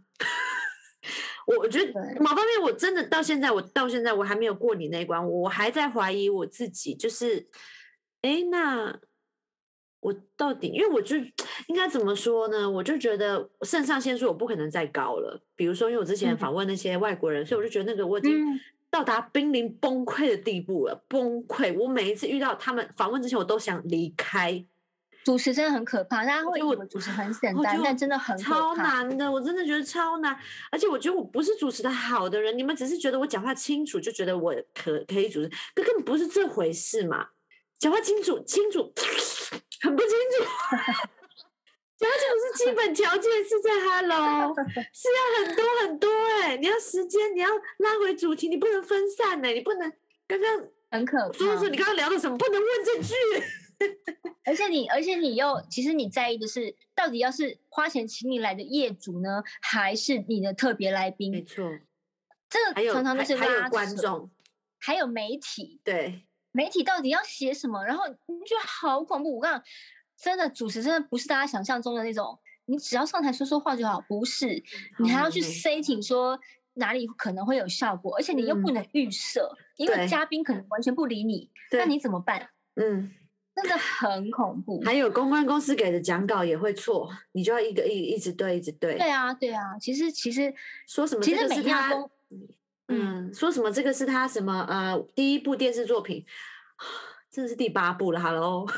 [1.50, 7.48] 我我觉得某方面，我真的到现在，我到现在我还没有过你那一关，我还在怀疑我自己，就是，
[8.22, 9.00] 哎，那
[10.00, 12.70] 我到底，因为我就应该怎么说呢？
[12.70, 15.42] 我就觉得肾上腺素我不可能再高了。
[15.56, 18.32] 比如说，因为我之前访问那些外国人，所以我就觉得那个我已经
[18.92, 21.76] 到达濒临崩溃的地步了，崩溃。
[21.80, 24.64] 我每一次遇到他们访问之前，我都想离开。
[25.26, 29.32] 主持真的很可怕，大家会以为主持很简单，但真的很超难的。
[29.32, 30.36] 我真的觉得超难，
[30.72, 32.58] 而且我觉得我不是主持的好的人。
[32.58, 37.28] 你们只是觉得我讲话清楚，就觉得我可可以主持，可根本不是这回事嘛。
[37.78, 38.92] 讲话清楚，清楚
[39.82, 40.44] 很不清楚。
[41.98, 44.56] 讲话清楚是基本条件，是在 Hello，
[44.94, 46.10] 是要很多很多
[46.42, 46.58] 哎。
[46.58, 49.92] 你要时间，你要拉回主题，你不能分散哎，你不能
[50.26, 51.38] 刚刚很可怕。
[51.38, 53.14] 所以说你刚刚聊的什么，不能问这句。
[54.46, 61.32] 而且你，而且你又，其实你在意的是，到底要是花钱请你来的业主呢，还是你的特别来宾？
[61.32, 61.64] 没错，
[62.50, 64.30] 这个常常都是拉观众，
[64.80, 65.80] 还有媒体。
[65.84, 67.84] 对，媒体到底要写什么？
[67.86, 68.16] 然后你
[68.46, 69.38] 觉得好恐怖。
[69.38, 69.64] 我讲，
[70.18, 74.62] 真的主持真的不是大家想象中的那种，你只要上台说说话就好，不是，
[74.98, 76.40] 你还要去 setting 说
[76.74, 82.50] 哪里可能会有效果，而且你又不能预设，因为嘉宾可能完全不理你，那你怎么办？
[82.76, 83.14] 嗯。
[83.62, 88.98] 真的很恐怖，还有公关公司给的讲稿也会错，你就要一个一一直对，一直对。
[88.98, 90.54] 对啊，对啊，其实其实
[90.88, 91.22] 说什么？
[91.22, 92.10] 其实每家公，
[92.88, 96.26] 嗯，说什么这个是他什么呃第一部电视作品，
[97.32, 98.66] 真的是第八部了，Hello。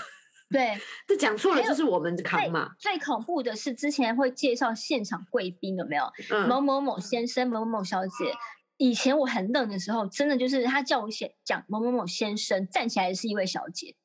[0.51, 2.71] 对，这讲错了就是我们扛嘛。
[2.77, 6.03] 最恐怖的是之前会介绍现场贵宾有没有？
[6.47, 8.11] 某某某先生、某某某小姐。
[8.75, 13.95] 以前我很冷的时候，真的就是他叫我写讲某某某先生站起来是一位小姐。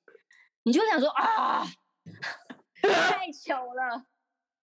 [0.67, 1.65] 你就想说啊，
[2.83, 4.05] 太糗了，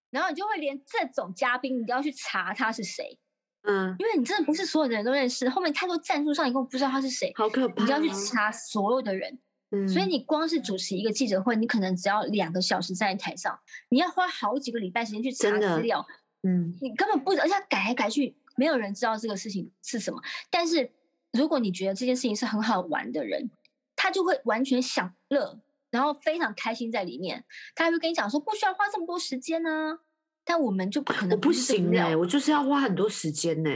[0.09, 3.17] 然后你就会连这种嘉宾你都要去查他是谁，
[3.61, 9.39] 嗯，因为你真的不是所有的人都认识，后面太多赞助商，你根本不知道他是谁，好可怕，你就要去查所有的人，
[9.71, 16.05] 嗯，所以你光是主持一个记者会，你可能只要两个小时站在台上，你要花好几个礼拜时间去查资料，
[16.43, 20.21] 嗯，你根本不，而且改来改去，没有人知道这个事情是什么。
[20.51, 20.91] 但是
[21.31, 23.49] 如果你觉得这件事情是很好玩的人，
[23.95, 25.61] 他就会完全享乐。
[25.93, 29.99] 然后非常开心在里面，他还会跟你讲说不需要花这么多时间呢，
[30.43, 33.69] 但我们就不可能不行哎，我就是要花很多时间呢。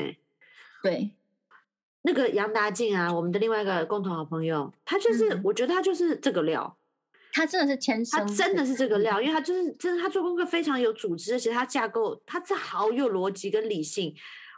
[0.82, 1.12] 对，
[2.02, 6.76] 那个杨达静啊，我们的另外一个共同好朋友，他就是我觉得他就是这个料，
[7.32, 14.16] 他真的是天他，真的是这个料，因为他就是真的，他做功课非常有组织，而且他架构，他这好有逻辑跟理性。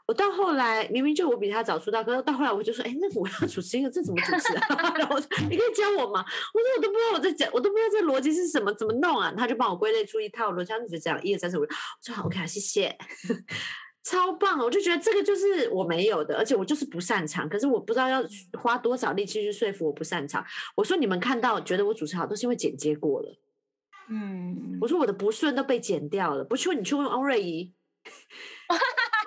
[0.09, 4.65] 我到后来明明就我比他早出道，可是到后来我就说，哎，那我要主持一个，这怎么主持啊？
[4.97, 6.25] 然后我说你可以教我吗？
[6.51, 9.31] 我说我都不知道我在讲，我都不知道这逻辑是什么，怎么弄啊？
[9.37, 11.67] 他就帮我归类出一套逻辑，他就这样一二三四五，我
[12.03, 12.97] 说好，OK 啊，谢谢。
[14.01, 14.57] 超棒！
[14.57, 17.47] 我就觉得这个就是我没有的，而且我就是不擅长。
[17.47, 18.23] 可是我不知道要
[18.59, 20.43] 花多少力气去说服我不擅长。
[20.75, 23.37] 我说你们看到觉得我主持好，都是因为剪接过了。
[24.09, 27.75] 嗯，我说我的不顺都被剪掉了，不去问你去问欧瑞怡。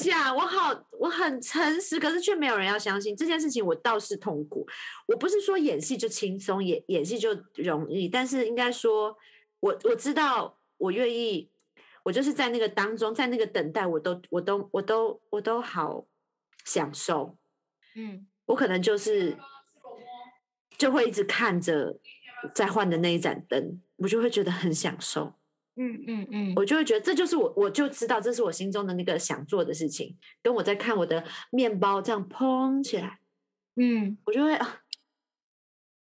[0.00, 3.64] 我不会这样讲，我好，我很诚实，可是却没有人要相信这件事情。
[3.64, 4.66] 我倒是痛苦。
[5.06, 9.16] 我不是说演戏就轻松，演演戏就容易，但是应该说，
[9.60, 11.50] 我我知道，我愿意，
[12.04, 16.06] 我就是在那个当中，在那个等待，我都我都我都我都好
[16.64, 17.36] 享受。
[17.94, 19.36] 嗯，我可能就是
[20.78, 21.98] 就会一直看着
[22.54, 25.34] 在换的那一盏灯，我就会觉得很享受。
[25.82, 33.18] 嗯嗯嗯，我就会觉得这就是我，我就知道这是我心中的那个想做的事情，跟我在看我的面包这样蓬起来，
[33.76, 34.82] 嗯，我就会啊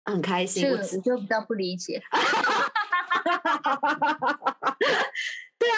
[0.05, 0.69] 很开心。
[0.71, 2.03] 我就比较不理解。
[5.59, 5.77] 对啊，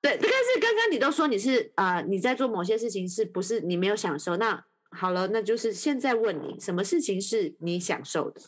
[0.00, 4.36] 对，但是刚刚你都说你是啊、呃你在做某些事情是不是你没有享受？
[4.36, 8.40] 那好了，那就是现在问你，什么事情是你享受的？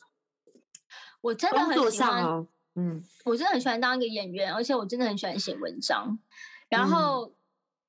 [1.22, 6.18] 我真的很喜欢，上哦，嗯我真的很喜欢当一个演员，而且我真的很喜欢写文章。
[6.68, 7.32] 然嗯后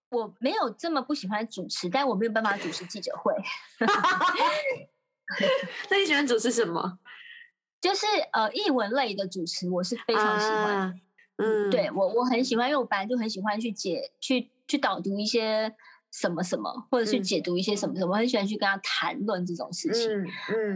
[0.09, 3.33] 我没有这么不喜欢主持，但我没有办法主持记者会。
[5.89, 6.99] 那你喜欢主持什么？
[7.81, 10.77] 就是呃，译文类的主持，我是非常喜欢。
[10.77, 10.93] 啊
[11.39, 15.71] 嗯，对我我很喜欢，因为我本来就很喜欢去解去去导读一些
[16.11, 20.09] 什么什么，或者去嗯解读一些什么什么，我很喜欢去跟他谈论这种事情。
[20.09, 20.27] 嗯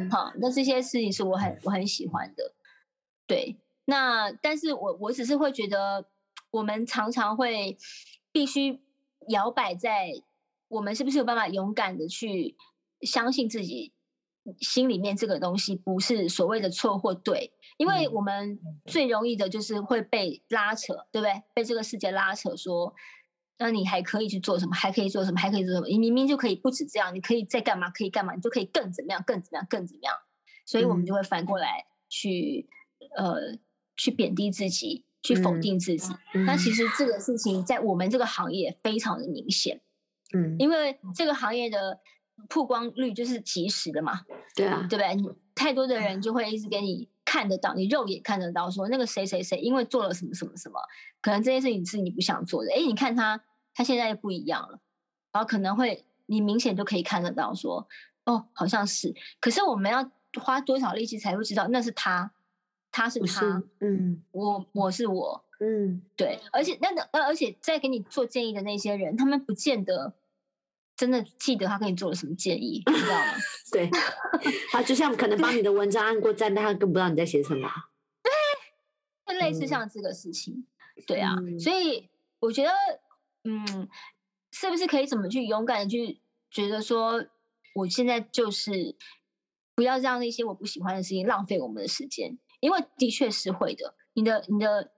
[0.05, 2.53] 嗯好，那这些事情是我很我很喜欢的。
[3.25, 6.05] 对，那但是我我只是会觉得，
[6.51, 7.77] 我们常常会
[8.31, 8.81] 必须
[9.29, 10.11] 摇摆在
[10.67, 12.55] 我们是不是有办法勇敢的去
[13.01, 13.93] 相信自己
[14.59, 21.43] 心里面这个东西不是所谓的错或对，因为嗯我们最容易的就是会被拉扯，对不对？
[21.53, 22.93] 被这个世界拉扯说。
[23.63, 24.73] 那你还可以去做什么？
[24.73, 25.39] 还可以做什么？
[25.39, 25.87] 还可以做什么？
[25.87, 27.91] 你明明就可以不止这样，你可以再干嘛？
[27.91, 28.33] 可以干嘛？
[28.33, 29.21] 你就可以更怎么样？
[29.23, 29.67] 更怎么样？
[29.69, 30.15] 更怎么样？
[30.65, 32.67] 所以我们就会反过来去、
[33.15, 33.35] 呃
[33.95, 36.13] 去贬低自己，去否嗯定自己。
[36.45, 39.81] 那其实这个事情在我们这个行业非常的明显，
[40.33, 41.99] 嗯，因为这个行业的
[42.49, 44.21] 曝光率就是及时的嘛，
[44.55, 45.15] 对啊，对不对？
[45.15, 45.29] 你。
[45.53, 50.79] 太多的人就会一直给你看得到，你肉眼看得到，说那个谁谁谁因为做了什么什么什么，
[51.21, 53.39] 可能这件事情是你不想做的，哎，你看他
[53.75, 54.79] 他现在又不一样了，
[55.31, 57.87] 然后可能会你明显就可以看得到说，
[58.25, 60.09] 哦，好像是，可是我们要
[60.41, 62.31] 花多少力气才会知道那是他，
[62.91, 70.13] 他是他，是，嗯我我是我，嗯，对，而且那那呃而且在给你做建议的那些人，他们不见得
[70.95, 73.33] 真的记得他给你做了什么建议，你知道吗？
[73.71, 73.89] 对，
[74.71, 77.69] 他就像可能帮你的文章按过赞，但他更不知道你在写什么。
[79.25, 80.65] 对类似嗯像这个事情，
[81.07, 82.09] 对啊，嗯所以
[82.41, 82.71] 我觉得，
[83.45, 83.87] 嗯，
[84.51, 86.19] 是不是可以怎么去勇敢的去
[86.51, 87.25] 觉得说，
[87.75, 88.95] 我现在就是
[89.73, 93.93] 不要让那些我不喜欢的事情浪费我们的时间，因为的确是会的。
[94.13, 94.91] 你的你的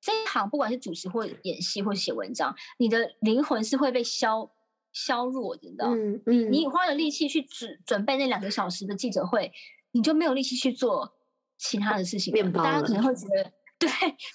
[0.00, 4.50] 这一行，不管是主持或演戏或写文章，你的灵魂是会被消
[4.92, 5.96] 削弱的，你知道吗？
[5.96, 9.52] 嗯嗯，你花了力气去准准备那两个小时的记者会，
[9.92, 11.12] 你就没有力气去做
[11.58, 12.42] 其他的事情了。
[12.42, 13.88] 面包了大家可能会觉得，对，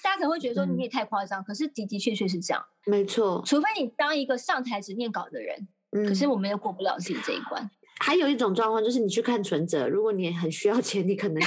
[0.03, 2.63] 大家可能会觉得说嗯你也太夸张，可是的的确确是这样。
[2.85, 3.41] 没错。
[3.45, 7.69] 除非你当一个上台只念稿的人，嗯，可是我们也过不了自己这一关。
[7.99, 11.41] 还有一种状况就是你去看存折，如果你很需要钱，你可能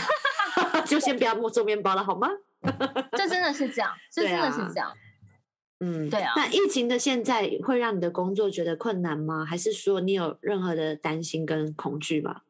[0.89, 2.29] 就先不要做面包了，好吗？
[3.13, 4.93] 这真的是这样，这真的是啊这样。
[5.81, 9.45] 嗯，对啊那疫情的现在会让你的工作觉得困难吗？
[9.45, 12.43] 还是说你有任何的担心跟恐惧吗？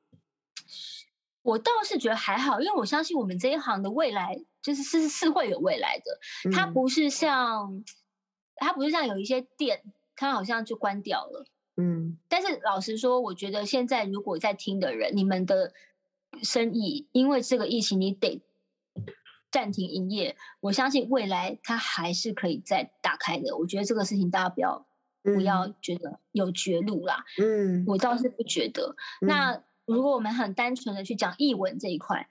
[1.42, 6.50] 我倒是觉得还好，因为我相信我们这一行的未来就是是是会有未来的。
[6.50, 7.84] 它嗯不是像，
[8.56, 9.82] 它不是像有一些店，
[10.16, 11.44] 它好像就关掉了。
[11.76, 15.72] 嗯但是老实说，我觉得现在如果在听的人，你们的
[16.42, 18.42] 生意因为这个疫情，你得
[19.50, 23.56] 暂停营业，我相信未来它还是可以再打开的。
[23.56, 24.86] 我觉得这个事情大家不要
[25.22, 28.94] 不要觉得有绝路啦，嗯，我倒是不觉得。
[29.22, 32.28] 嗯那如果我们很单纯的去讲译文这一块，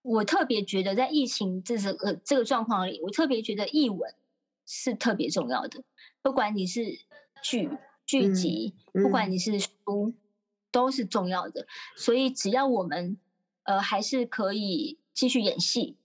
[0.00, 4.14] 我特别觉得在疫情这是呃这个状况里，我特别觉得译文
[4.64, 5.84] 是特别重要的。
[6.22, 6.82] 不管你是
[7.42, 7.68] 剧
[8.06, 10.14] 剧嗯集，不管嗯你是书，
[10.70, 11.66] 都是重要的。
[11.94, 13.18] 所以只要我们
[13.64, 15.98] 呃还是可以继续演戏，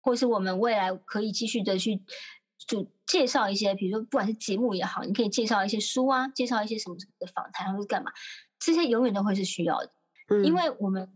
[0.00, 2.02] 或是我们未来可以继续的去
[2.58, 8.12] 就介绍一些，比如说不管是节目也好，你可以介绍一些书啊，介绍一些什么什么的访谈，或是干嘛，
[8.58, 9.92] 这些永远都会是需要的，
[10.28, 10.44] 嗯。
[10.44, 11.12] 因为我们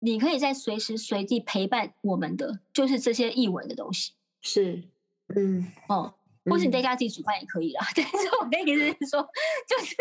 [0.00, 4.12] 你可以在随时随地陪伴我们的，就是这些译文的东西。
[4.40, 4.88] 是，
[5.34, 6.14] 嗯，哦。
[6.46, 6.82] 或是你在嗯。
[6.82, 9.22] 家自己煮饭也可以啦， 但是我的意思是说，
[9.68, 9.94] 就是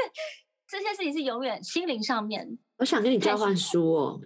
[0.72, 2.57] 这些事情是永远心灵上面。
[2.78, 4.22] 我想跟你交换书哦，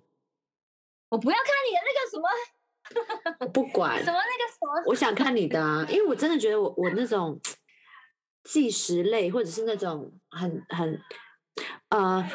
[1.10, 7.41] 我不要看你的那个什么我不管 什，么那个什么，我想看你的啊，因为我真的觉得我我那种
[8.43, 11.02] 纪实类，或者是那种很很
[11.89, 12.30] 呃，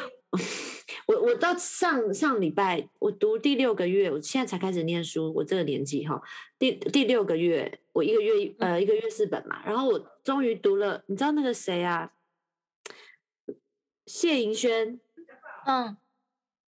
[1.07, 6.21] 我我到上上礼拜我读第六个月，我现在才开始念书，我这个年纪哈，
[6.59, 12.11] 第第六个月，我一个月呃一个月四本嘛，然后我终于读了，你知道那个谁啊？
[14.13, 14.99] 谢盈萱，
[15.65, 15.95] 嗯，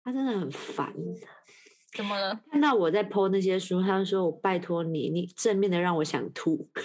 [0.04, 0.92] 他真的很烦。
[1.96, 2.42] 怎么了？
[2.52, 6.54] 看到我在 PO 那些书，他就说我拜托你，你正面的让我想吐。
[6.74, 6.82] 我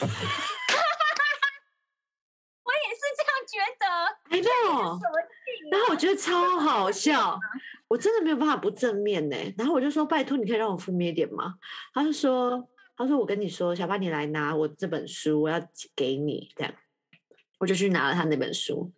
[2.71, 3.87] 也是这样觉得。
[4.29, 7.41] I know，什么劲然后我觉得超好笑，
[7.89, 9.37] 我真的没有办法不正面呢。
[9.57, 11.55] 然后我就说拜托，你可以让我负面一点吗？
[11.95, 15.59] 他就说，他说我跟你说，小巴你来拿我这本书，我要
[15.97, 16.75] 给你这样。
[17.59, 18.93] 我就去拿了他那本书，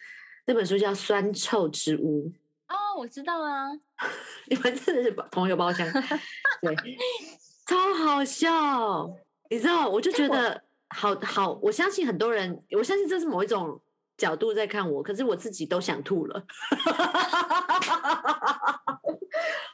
[0.46, 2.28] 那本书叫《酸臭之屋》。
[2.68, 3.70] 哦，我知道啊。
[4.48, 5.86] 你们真的是同一个包厢，
[6.60, 6.76] 对，
[7.66, 9.10] 超好笑。
[9.50, 13.80] 你知道，我就觉得好好，我相信很多人，我相信这是某一种
[14.16, 16.44] 角度在看我，可是我自己都想吐了。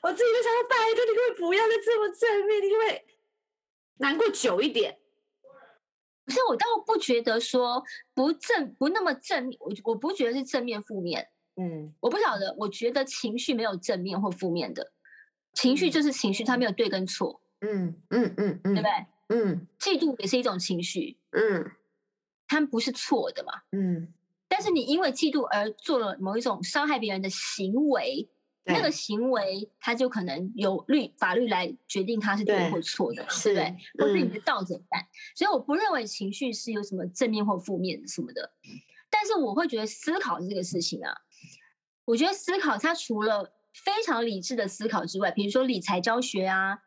[0.02, 3.00] 我自己就想说，拜托你可不可以不要再这么正面，你可不可以
[3.98, 4.99] 难过久一点？
[6.30, 7.82] 可是我倒不觉得说
[8.14, 11.92] 不正不那么正面，我我不觉得是正面负面，嗯。
[12.00, 14.92] 我不晓得，我觉得情绪没有正面或负面的，
[15.52, 15.90] 情绪嗯。
[15.90, 18.90] 就是情绪，它没有对跟错，嗯嗯嗯嗯，对不对？
[19.36, 19.66] 嗯。
[19.80, 21.72] 嫉妒也是一种情绪，嗯。
[22.46, 23.52] 它不是错的嘛。
[23.72, 24.12] 嗯，
[24.48, 28.28] 但是你因为嫉妒而做了某一种伤害别人的行为，
[28.64, 34.06] 那个行为它就可能由律法律来决定它是对对或错的嘛，是对不对？
[34.06, 35.06] 或是你嗯的道德感。
[35.34, 38.52] 所以我不认为情绪是有什么正面或负面什么的，
[39.08, 41.12] 但是我会觉得思考这个事情啊，
[42.04, 46.80] 我觉得思考它除了非常理智的思考之外，比如说理财教学啊，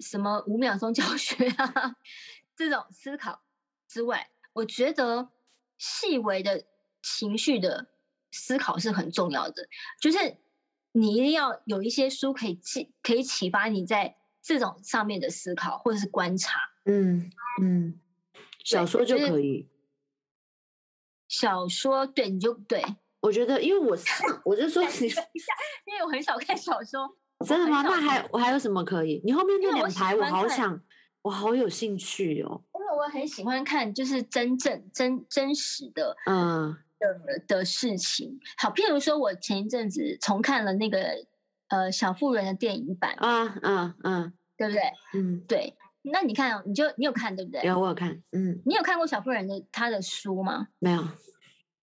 [0.00, 1.96] 什么五秒钟教学啊
[2.56, 3.42] 这种思考
[3.86, 5.30] 之外，我觉得
[5.78, 6.64] 细微的
[7.02, 7.88] 情绪的
[8.30, 9.68] 思考是很重要的，
[10.00, 10.18] 就是
[10.92, 16.58] 你一定要有一些书可以启可以启发你在这种上面的思考或者是观察。
[16.84, 17.30] 嗯
[17.62, 18.00] 嗯，
[18.64, 19.68] 小说就就是可以。
[21.28, 22.84] 小说对你就对，
[23.20, 25.06] 我觉得，因为我上，我就说你
[25.86, 27.08] 因为我很少看小说，
[27.46, 27.82] 真的吗？
[27.82, 29.22] 那还我还有什么可以？
[29.24, 30.78] 你后面那两排我好想，
[31.22, 32.62] 我好有兴趣哦。
[32.74, 38.38] 因为我很喜欢看就是真正真真实的嗯的的事情。
[38.56, 41.24] 好，譬如说我前一阵子重看了那个
[41.68, 44.82] 呃小妇人的电影版，啊啊啊对不对？
[45.14, 47.62] 嗯，对，那你看哦，你就你有看对不对？
[47.62, 50.68] 有我有看，嗯，你有看过小妇人的她的书吗？
[50.78, 51.02] 没有，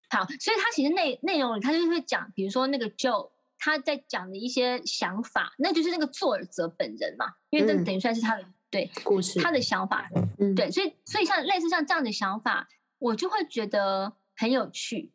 [0.09, 10.07] 好，所以他其实内内容里，他就是会讲，比如说那个 Joe 他在讲的一些想法，那就是那个作者本人嘛，因为这嗯等于算是他的、对故事，他的想法，
[10.39, 12.67] 嗯，对，所以所以像类似像这样的想法，
[12.99, 15.11] 我就会觉得很有趣，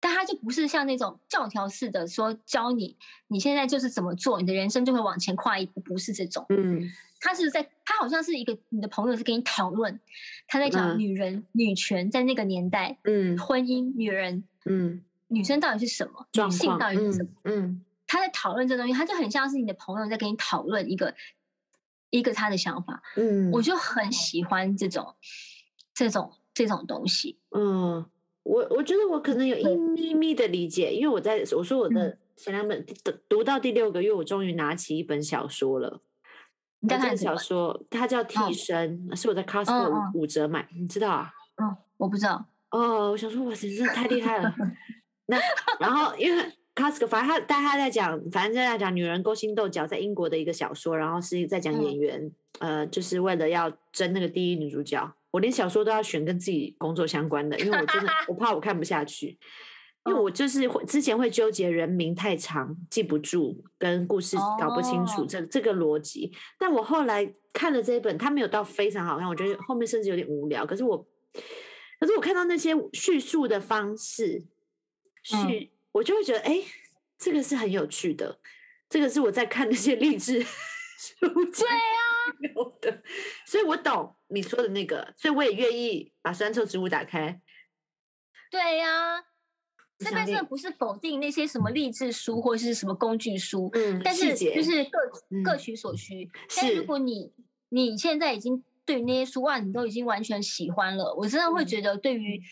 [0.00, 2.96] 但他就不是像那种教条式的说教你
[3.28, 6.90] 你现在就是怎么做，你的人生就会往前跨一步，不是这种，嗯
[7.20, 10.00] 他是在他好像是一个你的朋友是跟你讨论，
[10.48, 14.42] 他在讲嗯女人、女权在那个年代，嗯婚姻、女人。
[14.64, 17.30] 嗯，女生到底是什么，女性，到底是什么？
[17.44, 21.14] 嗯嗯他在讨论这东西，他就很像是你的朋友在跟你讨论一个
[22.10, 25.14] 一个他的想法，嗯，我就很喜欢这种
[25.94, 27.38] 这种这种东西。
[27.56, 28.04] 嗯，
[28.42, 36.00] 我我觉得我可能有一对咪咪的理解，因为我在我说我的嗯前两本读读到第六个月，我终于拿起一本小说了。
[36.80, 37.36] 你看什么？
[37.36, 41.30] 说它叫《替嗯身》，是我在 Costco 五五折买，你知道啊？
[41.62, 42.44] 嗯，我不知道。
[42.70, 44.52] 哦，我想说，哇塞，真的太厉害了。
[45.26, 45.38] 那
[45.78, 46.42] 然后因为
[46.74, 59.36] Costco，反正他但他在讲，反正在讲女人勾心斗角，在英国的一个小说，然后是在讲演嗯员，呃，就是为了要争那个第一女主角，我连小说都要选跟自己工作相关的，因为我真的 我怕我看不下去。
[60.04, 66.32] 因为嗯我就是会之前会纠结人名太长记不住，跟故事搞不清楚哦这这个逻辑。
[66.58, 70.66] 但我后来看了这一本，它没有到非常好看，我觉得后面甚至有点无聊。
[70.66, 70.98] 可是我，
[72.00, 74.44] 可是我看到那些叙述的方式，
[75.32, 76.60] 嗯叙、我就会觉得，哎、
[77.16, 78.40] 这个是很有趣的。
[78.88, 80.42] 这个是我在看那些励志
[80.98, 82.02] 书籍对，啊，
[82.56, 83.02] 有的，
[83.46, 87.40] 所以我懂你说的那个，所以我也愿意把酸臭植物打开。
[88.50, 89.24] 对呀、
[89.98, 94.98] 这边真的不是否定那些什么励志书或是什么工具书，嗯，但是就是各
[95.44, 96.28] 各嗯取所需。
[96.56, 97.32] 但是如果你
[97.70, 102.42] 你现在已经对于那些书哇，你都已经完全喜欢了，我真的会嗯觉得对于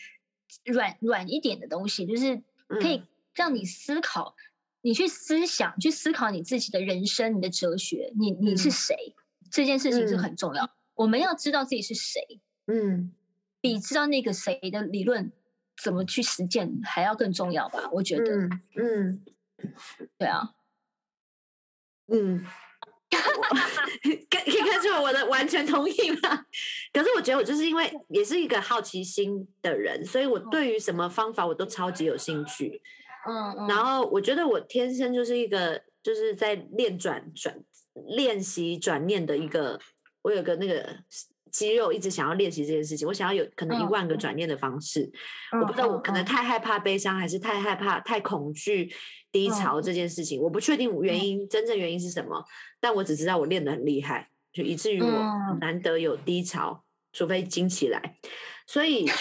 [0.65, 4.35] 软软一点的东西，就是可以嗯让你思考，
[4.81, 9.15] 你去思想，去思考你自己的人生、你的哲学，你你是嗯谁，
[9.51, 10.69] 这件事情是嗯很重要。
[11.01, 13.11] 我们要知道自己是谁，嗯
[13.59, 15.31] 比知道那个谁的理论
[15.81, 17.89] 怎么去实践还要更重要吧？
[17.91, 19.23] 我觉得，嗯嗯
[20.17, 20.53] 对啊，
[22.07, 22.45] 嗯，
[23.11, 23.41] 我
[24.29, 26.45] 可可以看出我的完全同意吗？
[26.93, 32.81] 可是我觉得我就是因为也是一个好奇心的人，所以我对于什么方法我都超级有兴趣。
[33.27, 37.59] 嗯嗯，然后我觉得我天生就是一个就是在练转转
[38.07, 39.79] 练习转念的一个，
[40.21, 40.97] 我有个那个
[41.51, 45.11] 肌肉一直想要练习这件事情，我想要有可能一嗯万个转念的方式。
[45.59, 46.25] 我不知道我可能嗯。
[46.25, 48.93] 太害怕悲伤，还是太害怕太恐惧
[49.31, 49.81] 低嗯潮。
[49.81, 52.43] 这件事情，我不确定原因真正原因是什么，
[52.79, 55.59] 但我只知道我练得很厉害，就以至于我嗯。
[55.59, 58.17] 难得有低潮，除非惊起来，
[58.65, 59.07] 所以。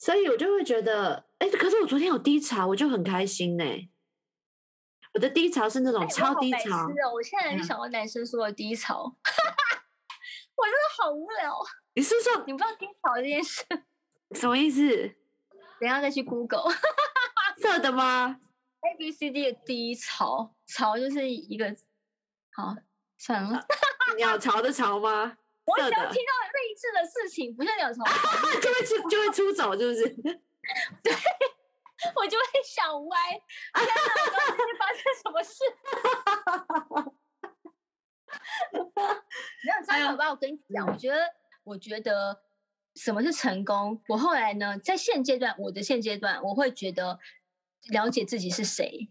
[0.00, 3.64] 所以我就会觉得，哎、可是我昨天有低潮，我就很开心呢、
[5.12, 7.12] 我的低潮是那种超低潮，哦！
[7.12, 7.64] 我现在就嗯。
[7.64, 9.14] 想到男生说的低潮，
[10.58, 11.56] 我真的好无聊。
[11.94, 13.64] 你是说你不知道低潮这件事，
[14.32, 15.14] 什么意思？
[15.80, 16.64] 等下再去 Google
[17.62, 18.40] 色的吗
[18.80, 21.74] ？A B C D 的低潮，潮就是一个，
[22.52, 22.74] 好
[23.16, 23.64] 算了，
[24.16, 25.38] 鸟巢的巢吗？
[25.64, 28.04] 我色的只要听到励志的事情，不是鸟巢，
[28.60, 30.08] 就会出就会出走，是不是？
[31.02, 31.12] 对
[32.14, 33.16] 我就会想歪。
[33.74, 33.92] 天哪，
[34.78, 35.64] 发生什么事？
[39.64, 40.30] 没有，真的吧？
[40.30, 41.16] 我跟你讲，我觉得，
[41.64, 42.40] 我觉得
[42.94, 44.00] 什么是成功？
[44.08, 47.18] 我后来呢，在现阶段，我的现阶段，我会觉得
[47.90, 49.10] 了解自己是谁，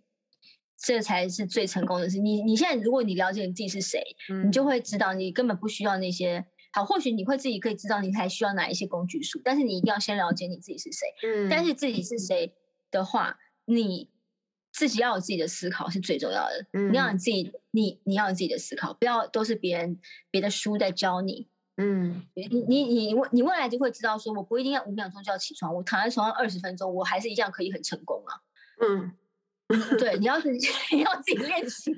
[0.78, 2.20] 这才是最成功的事。
[2.20, 4.02] 你你现在，如果你了解你自己是谁，
[4.46, 6.46] 你就会知道你根本不需要那些。
[6.74, 11.08] 好，或许你会自己可以知道你还需要哪一些工具书，但是你一定要先了解你自己是谁。
[11.24, 12.54] 嗯，但是自己是谁
[12.92, 14.12] 的话，你
[14.78, 16.68] 自己要有自己的思考是最重要的。
[16.92, 20.00] 你要有嗯自己，你你要有自己的思考，不要都是别人
[20.30, 21.48] 别的书在教你。
[21.78, 28.42] 嗯你你你未你未来就会知道，说我不一定要五秒钟就要起床，我躺在床上二十分钟，我还是一样可以很成功啊。
[28.86, 29.12] 嗯
[29.98, 31.92] 对，你 要自己 你要自己练习。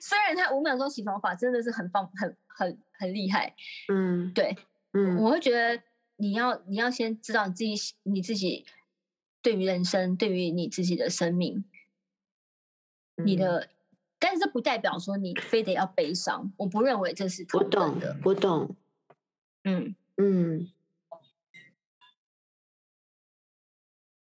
[0.00, 3.52] 虽然他五秒钟起床法真的是很棒，很很很厉害，
[3.92, 4.56] 嗯对，
[4.92, 5.82] 嗯我会觉得
[6.16, 7.74] 你要你要先知道你自己
[8.04, 8.64] 你自己
[9.42, 11.64] 对于人生，对于你自己的生命，
[13.24, 13.38] 你嗯。
[13.38, 13.68] 的，
[14.18, 18.16] 但是这不代表说你非得要悲伤，我不认为这是我同等懂的。
[18.24, 18.76] 我懂，
[19.64, 20.70] 嗯，嗯。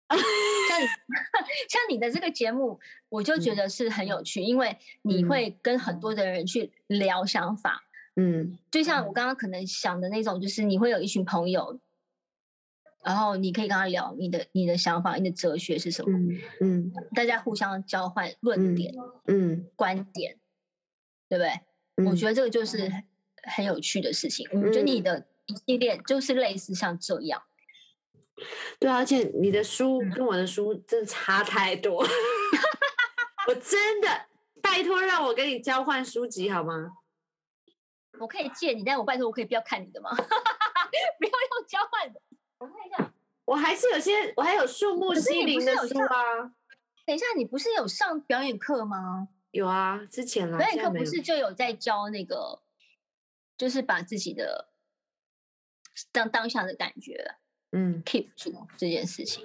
[0.09, 0.87] 像你
[1.69, 2.79] 像你的这个节目，
[3.09, 3.55] 我就觉嗯。
[3.55, 5.29] 得是很有趣，因为你嗯。
[5.29, 7.83] 会跟很多的人去聊想法，
[8.15, 8.57] 嗯。
[8.71, 11.79] 就像我刚刚可能想的那种，就是你会有一群朋友。
[13.05, 16.17] 然后你可以跟他聊你的你的想法，你的哲学是什么？
[16.17, 18.93] 嗯嗯大家互相交换论嗯点、
[19.27, 20.37] 嗯观点，
[21.29, 21.49] 对不对？
[21.97, 23.03] 嗯，我觉得这个就是很
[23.43, 24.47] 很有趣的事情。
[24.51, 27.43] 我觉得你嗯的一系列就是类似像这样，
[28.79, 32.03] 对啊，而且你的书嗯跟我的书真的差太多，
[33.47, 34.07] 我真的
[34.61, 36.89] 拜托让我跟你交换书籍好吗？
[38.19, 40.09] 我可以借你，但我拜托我可以不要看你的吗？
[40.15, 42.19] 不要用交换的。
[43.45, 46.51] 我还是有些，我还有树木可是西林的书啊，
[47.05, 49.29] 等一下，你不是有上表演课吗？
[49.51, 52.61] 有啊，之前啦，表演课不是就有在教那个，
[53.57, 54.69] 就是把自己的
[56.11, 57.35] 当当下的感觉
[57.71, 59.43] 嗯，keep 住这件事情，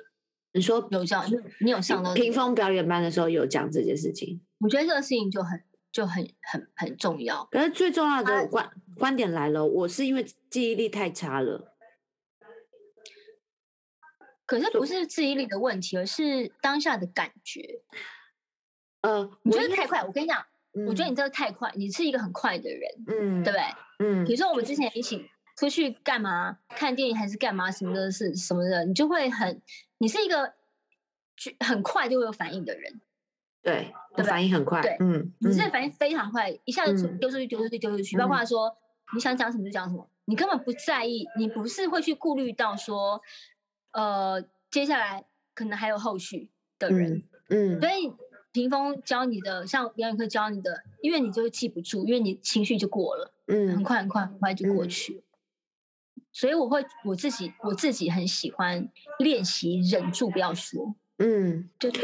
[0.52, 7.44] 你说有教你你有上到屏风表演班的时候有讲这件事情，我觉得这个事情就很就很很很重要。
[7.50, 11.74] 可是最重要啊的观观点来了，我是因为记忆力太差了，
[14.50, 17.82] 可是不是记忆力的问题，而是当下的感觉。
[19.02, 20.02] 呃，你我觉得太快？
[20.02, 20.44] 我跟你讲，
[20.88, 23.64] 我觉得嗯你这个太快，你是一个很快的人，嗯，对不对？
[24.00, 25.24] 嗯比如说我们之前一起
[25.56, 29.62] 出去干嘛，看电影还是干嘛什么的，是什么的，你就会很，
[29.98, 30.52] 你是一个
[31.36, 33.00] 就很快就会有反应的人，
[33.62, 33.94] 对，
[34.24, 38.76] 反应很快对，嗯，你这嗯个反应非常快，一下子嗯丢出去，丢出去，丢出去，包括说
[39.14, 43.22] 你想讲什么就讲什么，你根本不在意，你不是会去顾虑到说，
[43.92, 45.24] 呃，接下来
[45.54, 48.12] 可能还有后续的人，嗯嗯所以
[48.52, 55.22] 屏风教你的，像表演课教你的，因为你就会记不住，因为你情绪就过了，嗯很嗯快很快很快就过嗯去了。
[56.32, 58.88] 所以我会我自己我自己很喜欢
[59.18, 62.02] 练习忍住不要说，嗯，就是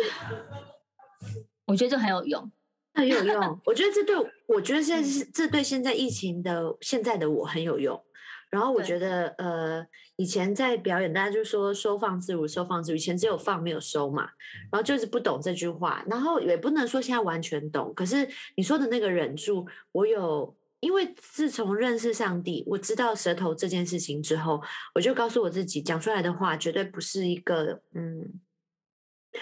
[1.66, 2.50] 我觉得这很有用。
[2.96, 3.60] 很有用。
[3.66, 8.02] 我觉得这对我，我觉得现在是这对现在疫情的现在的我很有用。
[8.50, 9.86] 然后我觉得，呃，
[10.16, 12.96] 以前在表演，大家就说收放自如，收放自如。
[12.96, 14.22] 以前只有放没有收嘛，
[14.70, 17.92] 然后就是不懂这句话，然后也不能说现在完全懂。
[17.94, 18.26] 可是
[18.56, 24.62] 你说的那个忍住，我有，因为自从认识上帝，我知道舌头这件事情之后，
[24.94, 28.40] 我就告诉我自己，讲出来的话绝对不是一个，嗯，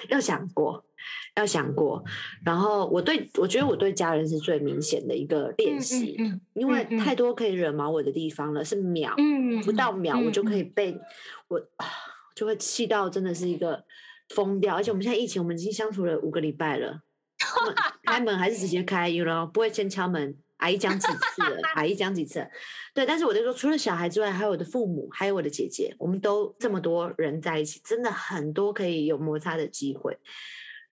[0.09, 0.85] 要想过，
[1.37, 2.03] 要想过。
[2.45, 9.15] 然后我对我觉得我对家人是最明显的一个练习，嗯因为太多可以惹毛我的地方了，是秒。
[9.19, 11.01] 嗯，不到秒我就可以嗯被
[11.49, 11.87] 我啊
[12.35, 13.85] 就会气到真的是一个
[14.31, 17.01] 疯掉，而且我们现在疫情，我们已经相处了五个礼拜了，
[18.05, 20.37] 开门还是直接开，you know，不会先敲门。
[20.59, 21.59] 阿姨讲几次了？
[21.75, 22.49] 阿姨讲几次了？
[22.95, 30.17] 对，但是我就说，除了小孩之外，还有我的父母，还有我的姐姐，我们都这么多人在一起，真的很多可以有摩擦的机会。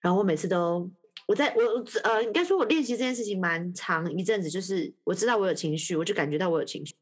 [0.03, 0.87] 然后我每次都，
[1.25, 6.93] 我在我我呃，应该说我练习这件事情蛮长一阵子，就是我知道我有情绪，我就感觉到我有情绪，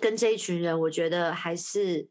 [0.00, 2.08] 跟这一群人，我觉得还是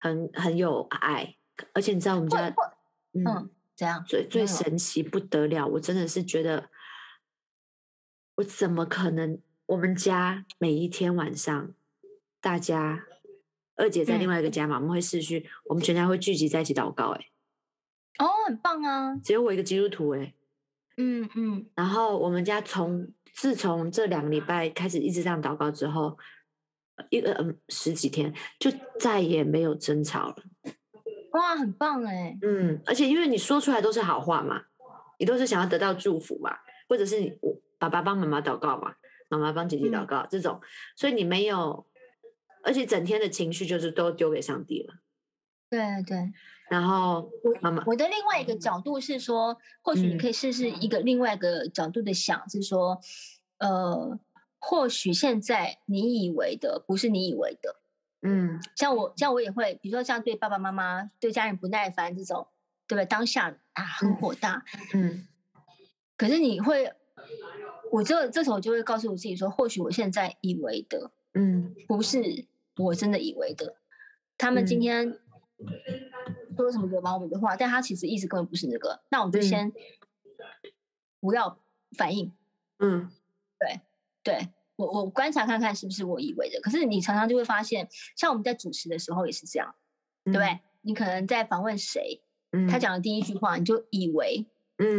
[0.00, 1.36] 很很有爱，
[1.72, 2.48] 而且你知道我们家，
[3.14, 6.68] 嗯，嗯，这样最最神奇不得了，我真的是觉得，
[8.34, 9.40] 我怎么可能？
[9.66, 11.72] 我们家每一天晚上，
[12.40, 13.06] 大家
[13.76, 14.30] 二姐在另嗯。
[14.30, 17.26] 外一个家嘛，我们会视讯，我们全家会聚集在一起祷告、欸，
[18.18, 20.34] 哦，很棒啊，只有我一个基督徒、欸，
[20.96, 26.18] 嗯嗯，然后我们家从自从这两个礼拜开始一直这样祷告之后，
[26.96, 30.36] 呃一个嗯十几天就再也没有争吵了。
[31.32, 34.64] 哇，很棒哎，嗯，而且因为你说出来都是好话嘛，
[35.18, 36.58] 你都是想要得到祝福嘛，
[36.88, 38.94] 或者是你我爸爸帮妈妈祷告嘛，
[39.28, 40.60] 妈妈帮姐姐祷嗯告、这种，
[40.96, 41.86] 所以你没有，
[42.64, 44.94] 而且整天的情绪就是都丢给上帝了。
[45.70, 46.32] 对对。
[46.70, 47.28] 然后
[47.60, 50.18] 妈妈，我的另外一个角度是说，或许你嗯。
[50.18, 53.00] 可以试试一个另外一个角度的想，是说，
[53.58, 54.16] 呃，
[54.60, 57.80] 或许现在你以为的不是你以为的，
[58.22, 58.60] 嗯。
[58.76, 62.46] 像我，像我也会，比如说像对爸爸妈妈、对家人不耐烦这种，
[62.86, 63.04] 对不对？
[63.04, 64.64] 当下啊很嗯火大，
[64.94, 65.26] 嗯。
[66.16, 66.92] 可是你会，
[67.90, 71.74] 我这这时候就会告诉我自己说，或许我现在以为的嗯。
[71.88, 72.46] 不是
[72.76, 73.74] 我真的以为的，
[74.38, 74.80] 他们今嗯。
[74.80, 75.18] 天
[76.62, 79.42] 说什么惹毛我的话，但他其实意思根本不是那个，那我们就嗯。
[79.42, 79.72] 先
[81.20, 81.58] 不要
[81.96, 82.32] 反应，
[82.78, 83.10] 嗯。
[83.58, 83.80] 对
[84.22, 86.60] 对我我观察看看是不是我以为的。
[86.62, 89.74] 可是你常常就会发现，像我们在主持的时候也是这样，
[90.24, 90.60] 对不对？
[90.82, 94.46] 你可能在访问谁，嗯，他讲的第一句话，你就以为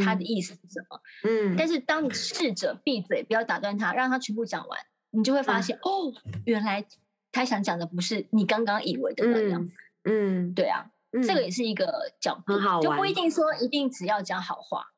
[0.03, 1.80] 他的嗯意思是什么，嗯，但是。
[1.80, 5.64] 当你试着闭嘴，不要打断他，让他全部讲完，你就会发嗯。
[5.64, 6.14] 现，哦，
[6.45, 6.86] 原来
[7.32, 9.64] 他想讲的不是你刚刚以为的那样。
[10.03, 10.49] 嗯。
[10.49, 11.43] 嗯，对啊，这个嗯。
[11.43, 14.93] 也是一个角度，很好就不一定说一定只要讲好话，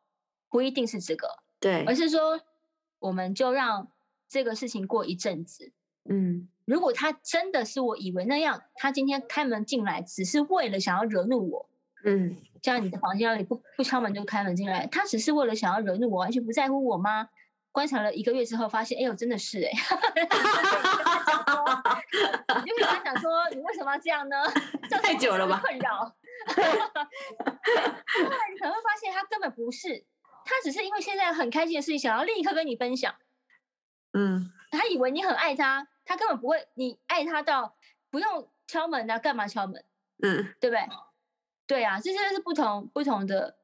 [0.49, 1.27] 不一定是这个，
[1.59, 1.83] 对。
[1.85, 2.41] 而，是说
[2.99, 3.87] 我们就让
[4.27, 5.71] 这个事情过一阵子。
[6.09, 6.47] 嗯。
[6.65, 11.69] 如果他真的是我以为那样，他今天开门进来只是为了想要惹怒我，
[12.05, 12.37] 嗯。
[12.61, 17.29] 像你的房间里不不敲门就开门进来，他只是为了想要惹怒我，完全不在乎我吗？
[17.73, 19.71] 观察了一个月之后，发现，哎呦，真的是哎、
[22.13, 24.35] 你就跟他讲说，你为什么要这样呢？
[25.01, 26.15] 太久了吧困扰。
[26.45, 26.53] 后
[28.29, 30.05] 来你可能会发现，他根本不是，
[30.45, 33.15] 他只是因为现在很开心的事情，想要立刻跟你分享。
[34.13, 37.75] 嗯他以为你很爱他，他根本不会，你爱他到
[38.11, 39.83] 不用敲门啊，干嘛敲门？
[40.21, 40.87] 嗯，对不对？
[41.65, 43.57] 对啊，这些是不同不同的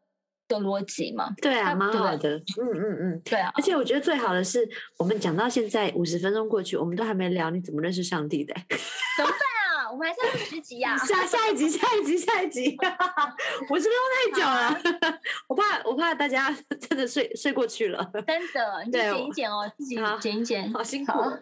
[0.50, 1.34] 的逻辑嘛。
[1.42, 2.44] 对啊，对蛮好的，嗯
[2.74, 3.22] 嗯嗯。
[3.24, 8.62] 对啊而，且我觉得最好的是，我们讲到现在五十分钟过去，我们都还没聊你怎么认识上帝的欸、
[9.24, 12.76] 啊，我们还是要十集呀、下下一集，下一集，下一集，
[13.70, 16.54] 五十分钟太久了， 我怕我怕大家
[16.90, 20.72] 真的睡睡过去了，真的，你剪一剪哦，自己好剪一剪。
[20.74, 21.40] 好辛苦哦。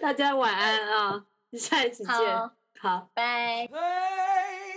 [0.00, 2.50] 大家晚安啊，下一集见，好，
[2.80, 3.10] 好。
[3.14, 3.68] 拜。
[3.68, 4.69] Hey!